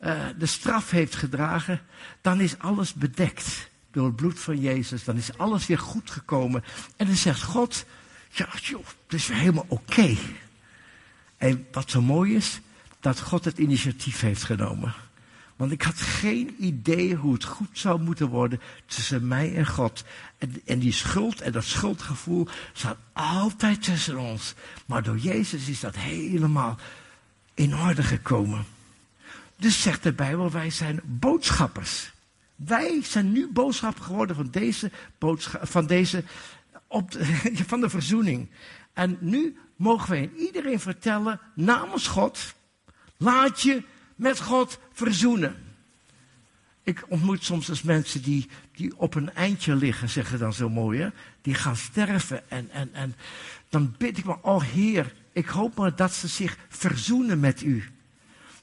uh, 0.00 0.26
de 0.38 0.46
straf 0.46 0.90
heeft 0.90 1.14
gedragen. 1.14 1.80
Dan 2.20 2.40
is 2.40 2.58
alles 2.58 2.94
bedekt 2.94 3.70
door 3.90 4.06
het 4.06 4.16
bloed 4.16 4.40
van 4.40 4.60
Jezus, 4.60 5.04
dan 5.04 5.16
is 5.16 5.38
alles 5.38 5.66
weer 5.66 5.78
goed 5.78 6.10
gekomen. 6.10 6.64
En 6.96 7.06
dan 7.06 7.16
zegt 7.16 7.42
God, 7.42 7.84
ja, 8.30 8.48
joh, 8.60 8.86
het 9.06 9.20
is 9.20 9.26
weer 9.26 9.38
helemaal 9.38 9.66
oké. 9.68 10.16
En 11.42 11.66
wat 11.72 11.90
zo 11.90 12.02
mooi 12.02 12.34
is, 12.34 12.60
dat 13.00 13.20
God 13.20 13.44
het 13.44 13.58
initiatief 13.58 14.20
heeft 14.20 14.42
genomen. 14.42 14.94
Want 15.56 15.72
ik 15.72 15.82
had 15.82 16.00
geen 16.00 16.54
idee 16.58 17.14
hoe 17.14 17.32
het 17.32 17.44
goed 17.44 17.68
zou 17.72 18.00
moeten 18.00 18.28
worden 18.28 18.60
tussen 18.86 19.28
mij 19.28 19.54
en 19.54 19.66
God. 19.66 20.04
En, 20.64 20.78
die 20.78 20.92
schuld 20.92 21.40
en 21.40 21.52
dat 21.52 21.64
schuldgevoel 21.64 22.48
staat 22.72 22.96
altijd 23.12 23.82
tussen 23.82 24.18
ons. 24.18 24.54
Maar 24.86 25.02
door 25.02 25.18
Jezus 25.18 25.68
is 25.68 25.80
dat 25.80 25.96
helemaal 25.96 26.78
in 27.54 27.76
orde 27.76 28.02
gekomen. 28.02 28.64
Dus 29.56 29.82
zegt 29.82 30.02
de 30.02 30.12
Bijbel, 30.12 30.50
wij 30.50 30.70
zijn 30.70 31.00
boodschappers. 31.04 32.12
Wij 32.56 33.00
zijn 33.02 33.32
nu 33.32 33.48
boodschap 33.52 34.00
geworden 34.00 34.36
van 34.36 34.50
deze, 34.50 34.90
boodschap, 35.18 35.68
van 35.68 35.86
deze 35.86 36.24
op 36.86 37.12
van 37.70 37.80
de 37.80 37.90
verzoening. 37.90 38.48
En 38.92 39.16
nu 39.20 39.56
mogen 39.82 40.10
wij 40.10 40.30
iedereen 40.36 40.80
vertellen 40.80 41.40
namens 41.54 42.06
God, 42.06 42.54
laat 43.16 43.60
je 43.60 43.82
met 44.16 44.40
God 44.40 44.78
verzoenen. 44.92 45.56
Ik 46.82 47.04
ontmoet 47.08 47.44
soms 47.44 47.82
mensen 47.82 48.22
die, 48.22 48.48
die 48.72 48.98
op 48.98 49.14
een 49.14 49.34
eindje 49.34 49.74
liggen, 49.74 50.08
zeggen 50.08 50.38
dan 50.38 50.52
zo 50.52 50.68
mooi, 50.68 51.00
hè? 51.00 51.08
die 51.40 51.54
gaan 51.54 51.76
sterven. 51.76 52.50
En, 52.50 52.70
en, 52.70 52.94
en 52.94 53.14
dan 53.68 53.94
bid 53.98 54.18
ik 54.18 54.24
me, 54.24 54.36
oh 54.42 54.62
Heer, 54.62 55.12
ik 55.32 55.46
hoop 55.46 55.76
maar 55.76 55.96
dat 55.96 56.12
ze 56.12 56.28
zich 56.28 56.56
verzoenen 56.68 57.40
met 57.40 57.62
u. 57.62 57.84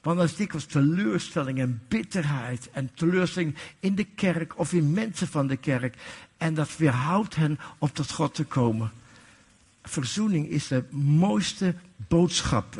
Want 0.02 0.18
dat 0.18 0.28
is 0.28 0.36
dikwijls 0.36 0.66
teleurstelling 0.66 1.58
en 1.58 1.82
bitterheid 1.88 2.70
en 2.72 2.90
teleurstelling 2.94 3.56
in 3.80 3.94
de 3.94 4.04
kerk 4.04 4.58
of 4.58 4.72
in 4.72 4.92
mensen 4.92 5.28
van 5.28 5.46
de 5.46 5.56
kerk. 5.56 5.96
En 6.36 6.54
dat 6.54 6.76
weerhoudt 6.76 7.36
hen 7.36 7.58
om 7.78 7.92
tot 7.92 8.10
God 8.10 8.34
te 8.34 8.44
komen. 8.44 8.92
Verzoening 9.82 10.48
is 10.48 10.68
de 10.68 10.84
mooiste 10.90 11.74
boodschap 11.96 12.78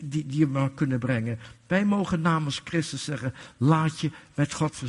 die, 0.00 0.26
die 0.26 0.38
je 0.38 0.46
maar 0.46 0.70
kunnen 0.70 0.98
brengen. 0.98 1.38
Wij 1.66 1.84
mogen 1.84 2.20
namens 2.20 2.60
Christus 2.64 3.04
zeggen, 3.04 3.34
laat 3.56 4.00
je 4.00 4.10
met 4.34 4.54
God 4.54 4.82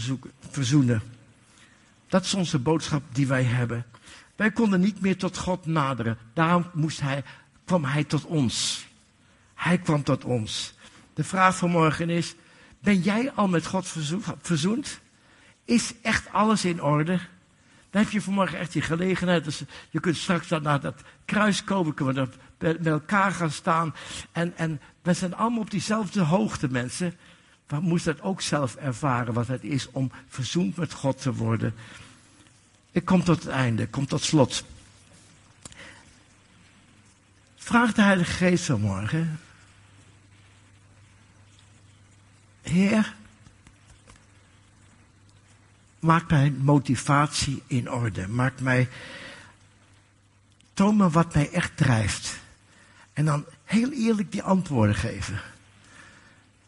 verzoenen. 0.49 1.01
Dat 2.07 2.23
is 2.25 2.33
onze 2.33 2.59
boodschap 2.59 3.03
die 3.11 3.27
wij 3.27 3.43
hebben. 3.43 3.85
Wij 4.35 4.51
konden 4.51 4.79
niet 4.79 5.01
meer 5.01 5.17
tot 5.17 5.37
God 5.37 5.65
naderen. 5.65 6.17
Daarom 6.33 6.65
moest 6.73 7.01
hij, 7.01 7.23
kwam 7.65 7.83
hij 7.83 8.03
tot 8.03 8.25
ons. 8.25 8.87
Hij 9.53 9.77
kwam 9.77 10.03
tot 10.03 10.23
ons. 10.23 10.73
De 11.13 11.23
vraag 11.23 11.57
van 11.57 11.69
morgen 11.69 12.09
is, 12.09 12.35
ben 12.79 12.99
jij 12.99 13.31
al 13.31 13.47
met 13.47 13.65
God 13.65 13.87
verzoend? 14.41 14.99
Is 15.65 15.93
echt 16.01 16.31
alles 16.31 16.65
in 16.65 16.83
orde? 16.83 17.19
Dan 17.89 18.01
heb 18.01 18.11
je 18.11 18.21
vanmorgen 18.21 18.59
echt 18.59 18.73
die 18.73 18.81
gelegenheid. 18.81 19.43
Dus 19.43 19.63
je 19.89 19.99
kunt 19.99 20.17
straks 20.17 20.49
naar 20.49 20.79
dat 20.79 21.01
kruis 21.25 21.63
komen, 21.63 21.93
kunnen 21.93 22.15
we 22.15 22.29
met 22.57 22.87
elkaar 22.87 23.31
gaan 23.31 23.51
staan. 23.51 23.95
En, 24.31 24.57
en 24.57 24.81
we 25.01 25.13
zijn 25.13 25.35
allemaal 25.35 25.59
op 25.59 25.71
diezelfde 25.71 26.21
hoogte, 26.21 26.67
mensen. 26.71 27.13
We 27.67 27.79
moesten 27.79 28.13
het 28.13 28.21
ook 28.21 28.41
zelf 28.41 28.75
ervaren 28.75 29.33
wat 29.33 29.47
het 29.47 29.63
is 29.63 29.91
om 29.91 30.11
verzoend 30.27 30.75
met 30.75 30.93
God 30.93 31.21
te 31.21 31.33
worden. 31.33 31.73
Ik 32.91 33.05
kom 33.05 33.23
tot 33.23 33.43
het 33.43 33.53
einde, 33.53 33.83
ik 33.83 33.91
kom 33.91 34.05
tot 34.05 34.23
slot. 34.23 34.63
Vraag 37.55 37.93
de 37.93 38.01
Heilige 38.01 38.31
Geest 38.31 38.65
vanmorgen. 38.65 39.39
Heer, 42.61 43.15
maak 45.99 46.29
mijn 46.29 46.57
motivatie 46.57 47.63
in 47.67 47.91
orde. 47.91 48.27
Maak 48.27 48.59
mij, 48.61 48.89
toon 50.73 50.97
me 50.97 51.09
wat 51.09 51.33
mij 51.33 51.51
echt 51.51 51.77
drijft. 51.77 52.39
En 53.13 53.25
dan 53.25 53.45
heel 53.63 53.91
eerlijk 53.91 54.31
die 54.31 54.43
antwoorden 54.43 54.95
geven. 54.95 55.41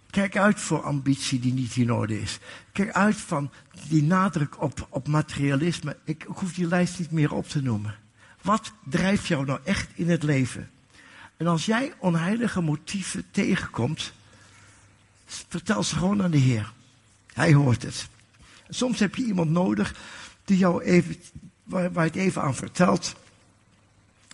Kijk 0.10 0.38
uit 0.38 0.60
voor 0.60 0.84
ambitie 0.84 1.40
die 1.40 1.54
niet 1.54 1.76
in 1.76 1.94
orde 1.94 2.22
is. 2.22 2.40
Kijk 2.72 2.92
uit 2.92 3.16
van 3.16 3.52
die 3.88 4.04
nadruk 4.04 4.62
op, 4.62 4.88
op 4.90 5.08
materialisme. 5.08 5.98
Ik, 6.04 6.24
ik 6.24 6.36
hoef 6.36 6.54
die 6.54 6.68
lijst 6.68 7.00
niet 7.00 7.12
meer 7.12 7.34
op 7.34 7.48
te 7.48 7.62
noemen. 7.62 7.96
Wat 8.42 8.72
drijft 8.84 9.28
jou 9.28 9.46
nou 9.46 9.60
echt 9.64 9.90
in 9.94 10.10
het 10.10 10.24
leven? 10.24 10.70
En 11.38 11.48
als 11.48 11.66
jij 11.66 11.94
onheilige 11.98 12.62
motieven 12.62 13.26
tegenkomt, 13.32 14.14
vertel 15.26 15.84
ze 15.84 15.96
gewoon 15.96 16.24
aan 16.24 16.32
de 16.32 16.38
Heer. 16.38 16.72
Hij 17.34 17.54
hoort 17.54 17.82
het. 17.82 18.10
Soms 18.74 19.00
heb 19.00 19.16
je 19.16 19.24
iemand 19.24 19.50
nodig 19.50 19.96
die 20.46 20.58
jou 20.58 20.84
even, 20.84 21.16
waar, 21.64 21.92
waar 21.92 22.06
het 22.06 22.16
even 22.16 22.42
aan 22.42 22.56
vertelt. 22.56 23.16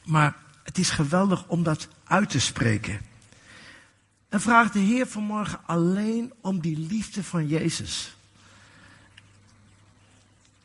Maar 0.04 0.36
het 0.64 0.78
is 0.78 0.90
geweldig 0.90 1.48
om 1.48 1.64
dat 1.64 1.88
uit 2.04 2.30
te 2.30 2.40
spreken. 2.40 3.00
En 4.30 4.42
vraag 4.42 4.72
de 4.72 4.80
Heer 4.80 5.08
vanmorgen 5.08 5.60
alleen 5.66 6.34
om 6.42 6.60
die 6.60 6.78
liefde 6.78 7.24
van 7.24 7.48
Jezus. 7.48 8.16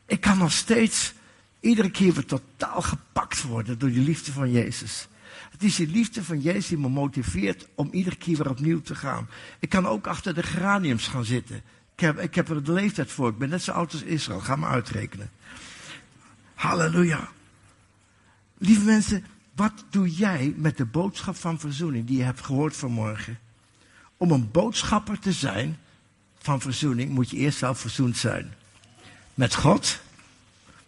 Ik 0.05 0.21
kan 0.21 0.37
nog 0.37 0.51
steeds 0.51 1.13
iedere 1.59 1.91
keer 1.91 2.13
weer 2.13 2.25
totaal 2.25 2.81
gepakt 2.81 3.41
worden 3.41 3.79
door 3.79 3.89
die 3.89 4.03
liefde 4.03 4.31
van 4.31 4.51
Jezus. 4.51 5.07
Het 5.51 5.63
is 5.63 5.75
die 5.75 5.87
liefde 5.87 6.23
van 6.23 6.39
Jezus 6.39 6.67
die 6.67 6.77
me 6.77 6.89
motiveert 6.89 7.67
om 7.75 7.89
iedere 7.91 8.15
keer 8.15 8.37
weer 8.37 8.49
opnieuw 8.49 8.81
te 8.81 8.95
gaan. 8.95 9.29
Ik 9.59 9.69
kan 9.69 9.87
ook 9.87 10.07
achter 10.07 10.33
de 10.33 10.43
geraniums 10.43 11.07
gaan 11.07 11.25
zitten. 11.25 11.61
Ik 11.95 11.99
heb, 11.99 12.19
ik 12.19 12.35
heb 12.35 12.49
er 12.49 12.63
de 12.63 12.71
leeftijd 12.71 13.11
voor. 13.11 13.29
Ik 13.29 13.37
ben 13.37 13.49
net 13.49 13.63
zo 13.63 13.71
oud 13.71 13.93
als 13.93 14.01
Israël. 14.01 14.39
Ga 14.39 14.55
maar 14.55 14.69
uitrekenen. 14.69 15.31
Halleluja. 16.53 17.29
Lieve 18.57 18.83
mensen, 18.83 19.25
wat 19.55 19.85
doe 19.89 20.09
jij 20.09 20.53
met 20.57 20.77
de 20.77 20.85
boodschap 20.85 21.35
van 21.35 21.59
verzoening 21.59 22.07
die 22.07 22.17
je 22.17 22.23
hebt 22.23 22.41
gehoord 22.41 22.75
vanmorgen? 22.75 23.39
Om 24.17 24.31
een 24.31 24.51
boodschapper 24.51 25.19
te 25.19 25.31
zijn 25.31 25.77
van 26.37 26.61
verzoening 26.61 27.11
moet 27.11 27.29
je 27.29 27.37
eerst 27.37 27.57
zelf 27.57 27.79
verzoend 27.79 28.17
zijn. 28.17 28.53
Met 29.33 29.55
God, 29.55 29.99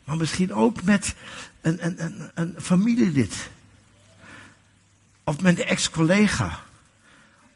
maar 0.04 0.18
misschien 0.18 0.54
ook 0.54 0.84
met 0.84 1.16
een, 1.62 1.86
een, 1.86 2.04
een, 2.04 2.32
een 2.34 2.56
familielid. 2.62 3.50
Of 5.24 5.42
met 5.42 5.60
een 5.60 5.66
ex-collega. 5.66 6.64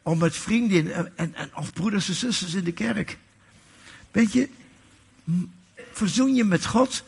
Of 0.02 0.18
met 0.18 0.36
vrienden 0.36 0.94
en, 0.94 1.12
en, 1.16 1.34
en, 1.34 1.56
of 1.56 1.72
broeders 1.72 2.08
en 2.08 2.14
zusters 2.14 2.54
in 2.54 2.64
de 2.64 2.72
kerk. 2.72 3.18
Weet 4.10 4.32
je, 4.32 4.48
verzoen 5.92 6.34
je 6.34 6.44
met 6.44 6.66
God 6.66 7.04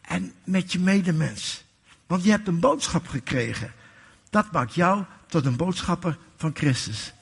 en 0.00 0.32
met 0.44 0.72
je 0.72 0.78
medemens. 0.78 1.64
Want 2.06 2.24
je 2.24 2.30
hebt 2.30 2.48
een 2.48 2.60
boodschap 2.60 3.08
gekregen. 3.08 3.72
Dat 4.30 4.52
maakt 4.52 4.74
jou 4.74 5.04
tot 5.26 5.44
een 5.46 5.56
boodschapper 5.56 6.18
van 6.36 6.50
Christus. 6.54 7.12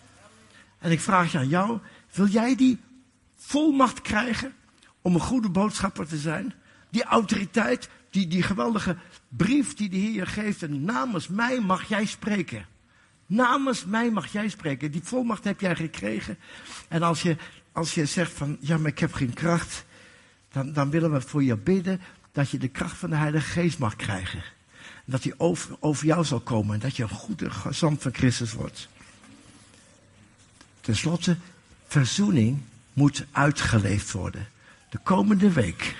En 0.79 0.90
ik 0.90 1.00
vraag 1.00 1.33
je 1.33 1.38
aan 1.38 1.48
jou, 1.48 1.79
wil 2.12 2.27
jij 2.27 2.57
die 2.57 2.81
volmacht 3.37 4.00
krijgen 4.00 4.55
om 5.03 5.14
een 5.14 5.20
goede 5.20 5.48
boodschapper 5.48 6.07
te 6.07 6.16
zijn? 6.16 6.55
Die 6.90 7.05
autoriteit, 7.05 7.88
die, 8.11 8.27
die 8.27 8.42
geweldige 8.42 8.96
brief 9.29 9.74
die 9.74 9.88
de 9.88 9.96
Heer 9.96 10.27
geeft 10.27 10.62
en 10.62 10.85
namens 10.85 11.29
mij 11.29 11.61
mag 11.61 11.88
jij 11.88 12.05
spreken. 12.05 12.66
Namens 13.27 13.85
mij 13.85 14.11
mag 14.11 14.33
jij 14.33 14.48
spreken. 14.48 14.90
Die 14.90 15.03
volmacht 15.03 15.44
heb 15.44 15.61
jij 15.61 15.77
gekregen. 15.77 16.38
En 16.88 17.03
als 17.03 17.22
je, 17.22 17.37
als 17.75 17.95
je 17.95 18.07
zegt 18.07 18.33
van, 18.33 18.57
ja, 18.61 18.79
maar 18.79 18.91
ik 18.91 18.99
heb 18.99 19.13
geen 19.13 19.33
kracht, 19.33 19.85
dan, 20.53 20.73
dan 20.73 20.91
willen 20.91 21.13
we 21.13 21.21
voor 21.21 21.43
je 21.43 21.57
bidden 21.57 22.01
dat 22.33 22.51
je 22.51 22.59
de 22.59 22.69
kracht 22.69 22.97
van 22.97 23.11
de 23.11 23.17
Heilige 23.17 23.51
Geest 23.51 23.79
mag 23.79 23.97
krijgen. 23.97 24.43
En 24.79 25.13
dat 25.13 25.23
die 25.23 25.41
over, 25.41 25.77
over 25.81 26.07
jou 26.07 26.25
zal 26.25 26.41
komen 26.41 26.75
en 26.75 26.81
dat 26.81 26.97
je 26.97 27.03
een 27.03 27.09
goede 27.09 27.51
gezant 27.51 28.03
van 28.03 28.15
Christus 28.15 28.53
wordt. 28.53 28.89
Ten 30.81 30.97
slotte, 30.97 31.37
verzoening 31.87 32.61
moet 32.93 33.25
uitgeleefd 33.31 34.13
worden. 34.13 34.49
De 34.91 34.99
komende 35.03 35.53
week, 35.53 35.97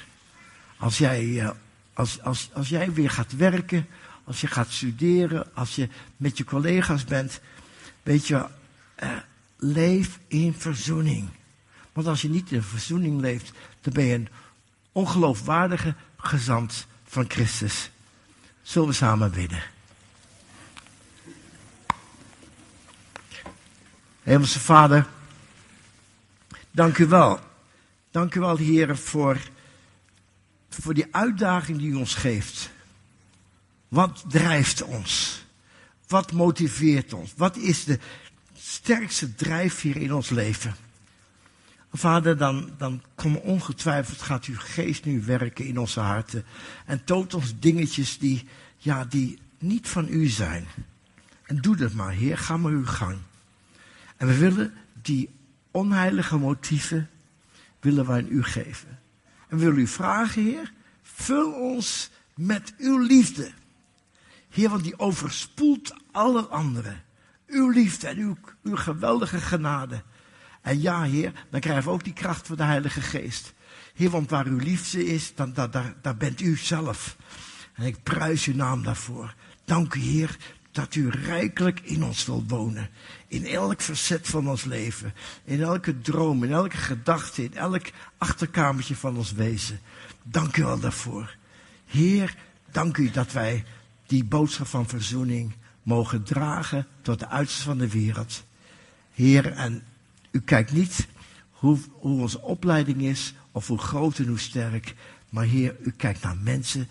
als 0.77 0.99
jij, 0.99 1.41
eh, 1.41 1.51
als, 1.95 2.23
als, 2.23 2.51
als 2.53 2.69
jij 2.69 2.93
weer 2.93 3.11
gaat 3.11 3.37
werken, 3.37 3.87
als 4.25 4.41
je 4.41 4.47
gaat 4.47 4.71
studeren, 4.71 5.55
als 5.55 5.75
je 5.75 5.89
met 6.17 6.39
je 6.39 6.45
collega's 6.45 7.05
bent, 7.05 7.41
weet 8.03 8.27
je, 8.27 8.47
uh, 9.03 9.11
leef 9.57 10.19
in 10.27 10.55
verzoening. 10.55 11.29
Want 11.95 12.07
als 12.07 12.23
je 12.23 12.29
niet 12.29 12.53
in 12.53 12.63
verzoening 12.63 13.21
leeft, 13.21 13.53
dan 13.81 13.93
ben 13.93 14.05
je 14.05 14.15
een 14.15 14.29
ongeloofwaardige 14.93 15.95
gezant 16.17 16.87
van 17.05 17.25
Christus. 17.31 17.91
Zullen 18.63 18.89
we 18.89 18.95
samen 18.95 19.31
bidden? 19.31 19.63
Hemelse 24.23 24.61
Vader, 24.61 25.07
dank 26.71 26.99
u 26.99 27.07
wel. 27.07 27.41
Dank 28.11 28.35
u 28.35 28.41
wel, 28.41 28.57
Heer, 28.57 28.97
voor, 28.97 29.41
voor 30.69 30.95
die 30.95 31.07
uitdaging 31.11 31.79
die 31.79 31.91
u 31.91 31.95
ons 31.95 32.15
geeft. 32.15 32.71
Wat 33.89 34.25
drijft 34.29 34.83
ons? 34.83 35.45
Wat 36.07 36.33
motiveert 36.33 37.13
ons? 37.13 37.33
Wat 37.37 37.57
is 37.57 37.85
de 37.85 37.99
sterkste 38.57 39.35
drijfveer 39.35 39.97
in 39.97 40.15
ons 40.15 40.29
leven? 40.31 40.77
Vader, 41.97 42.37
dan, 42.37 42.71
dan 42.79 43.03
kom 43.15 43.37
ongetwijfeld 43.37 44.23
gaat 44.23 44.45
uw 44.45 44.59
geest 44.59 45.05
nu 45.05 45.23
werken 45.23 45.65
in 45.65 45.79
onze 45.79 46.01
harten. 46.01 46.45
En 46.87 47.05
toont 47.05 47.35
ons 47.35 47.59
dingetjes 47.59 48.19
die, 48.19 48.49
ja, 48.77 49.05
die 49.05 49.39
niet 49.59 49.89
van 49.89 50.07
u 50.09 50.27
zijn. 50.27 50.67
En 51.47 51.57
doe 51.57 51.77
dat 51.77 51.93
maar, 51.93 52.13
Heer, 52.13 52.39
ga 52.39 52.57
maar 52.57 52.73
uw 52.73 52.87
gang. 52.87 53.19
En 54.17 54.27
we 54.27 54.37
willen 54.37 54.75
die 55.03 55.31
onheilige 55.71 56.37
motieven, 56.37 57.11
willen 57.81 58.07
wij 58.07 58.19
aan 58.19 58.33
u 58.33 58.43
geven. 58.43 58.99
En 59.49 59.57
we 59.57 59.65
willen 59.65 59.81
u 59.81 59.87
vragen, 59.87 60.43
Heer, 60.43 60.73
vul 61.03 61.53
ons 61.53 62.11
met 62.35 62.75
uw 62.79 62.99
liefde. 62.99 63.51
Heer, 64.49 64.69
want 64.69 64.83
die 64.83 64.99
overspoelt 64.99 65.95
alle 66.13 66.43
anderen. 66.43 67.03
Uw 67.47 67.71
liefde 67.71 68.07
en 68.07 68.19
uw, 68.19 68.37
uw 68.63 68.77
geweldige 68.77 69.39
genade. 69.39 70.03
En 70.65 70.81
ja, 70.81 71.03
Heer, 71.03 71.33
dan 71.51 71.61
krijgen 71.61 71.85
we 71.85 71.91
ook 71.91 72.05
die 72.05 72.13
kracht 72.13 72.47
van 72.47 72.57
de 72.57 72.63
Heilige 72.63 73.01
Geest. 73.01 73.53
Heer, 73.95 74.11
want 74.11 74.31
waar 74.31 74.47
uw 74.47 74.59
liefde 74.59 75.07
is, 75.07 75.35
dan, 75.35 75.53
daar, 76.03 76.17
bent 76.19 76.41
u 76.41 76.57
zelf. 76.57 77.17
En 77.75 77.85
ik 77.85 78.03
prijs 78.03 78.47
uw 78.47 78.55
naam 78.55 78.83
daarvoor. 78.83 79.35
Dank 79.65 79.95
u, 79.95 80.01
Heer, 80.01 80.37
dat 80.73 80.95
u 80.95 81.09
rijkelijk 81.09 81.81
in 81.81 82.05
ons 82.05 82.27
wil 82.27 82.45
wonen. 82.49 82.91
In 83.29 83.47
elk 83.47 83.81
verzet 83.81 84.29
van 84.29 84.49
ons 84.49 84.65
leven. 84.65 85.15
In 85.45 85.63
elke 85.63 86.01
droom, 86.01 86.45
in 86.45 86.53
elke 86.53 86.77
gedachte, 86.77 87.45
in 87.45 87.55
elk 87.55 87.87
achterkamertje 88.19 88.97
van 88.97 89.17
ons 89.17 89.33
wezen. 89.33 89.81
Dank 90.23 90.57
u 90.57 90.65
wel 90.65 90.81
daarvoor. 90.81 91.37
Heer, 91.87 92.37
dank 92.71 92.97
u 92.97 93.11
dat 93.11 93.33
wij 93.33 93.65
die 94.07 94.25
boodschap 94.25 94.67
van 94.67 94.89
verzoening 94.89 95.53
mogen 95.83 96.23
dragen 96.23 96.87
tot 97.03 97.19
de 97.19 97.29
uiterste 97.29 97.63
van 97.63 97.79
de 97.79 97.89
wereld. 97.89 98.45
Heer, 99.13 99.53
en 99.53 99.83
u 100.35 100.41
kijkt 100.41 100.73
niet 100.73 101.07
hoe, 101.51 101.79
hoe 101.93 102.21
onze 102.21 102.41
opleiding 102.41 103.03
is, 103.03 103.35
of 103.53 103.67
hoe 103.67 103.79
groot 103.79 104.19
en 104.19 104.27
hoe 104.27 104.39
sterk. 104.39 104.95
Maar 105.29 105.45
Heer, 105.45 105.77
u 105.83 105.91
kijkt 105.97 106.23
naar 106.23 106.37
mensen 106.37 106.89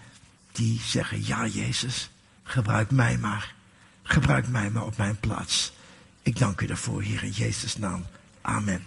die 0.51 0.79
zeggen, 0.79 1.25
ja 1.25 1.47
Jezus, 1.47 2.09
gebruik 2.43 2.91
mij 2.91 3.17
maar. 3.17 3.55
Gebruik 4.03 4.47
mij 4.47 4.69
maar 4.69 4.85
op 4.85 4.97
mijn 4.97 5.19
plaats. 5.19 5.73
Ik 6.21 6.37
dank 6.37 6.61
u 6.61 6.65
daarvoor, 6.65 7.01
Heer, 7.01 7.23
in 7.23 7.31
Jezus' 7.31 7.77
naam. 7.77 8.05
Amen. 8.41 8.83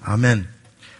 Amen. 0.00 0.50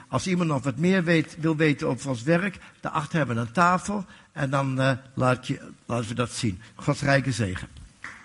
Als 0.08 0.26
iemand 0.26 0.48
nog 0.48 0.62
wat 0.62 0.76
meer 0.76 1.04
weet, 1.04 1.36
wil 1.40 1.56
weten 1.56 1.88
over 1.88 2.10
ons 2.10 2.22
werk, 2.22 2.58
daarachter 2.80 3.18
hebben 3.18 3.36
we 3.36 3.42
een 3.42 3.52
tafel. 3.52 4.04
En 4.32 4.50
dan 4.50 4.80
uh, 4.80 4.92
laat 5.14 5.46
je, 5.46 5.60
laten 5.86 6.08
we 6.08 6.14
dat 6.14 6.30
zien. 6.30 6.60
Gods 6.74 7.00
rijke 7.00 7.32
zegen. 7.32 7.68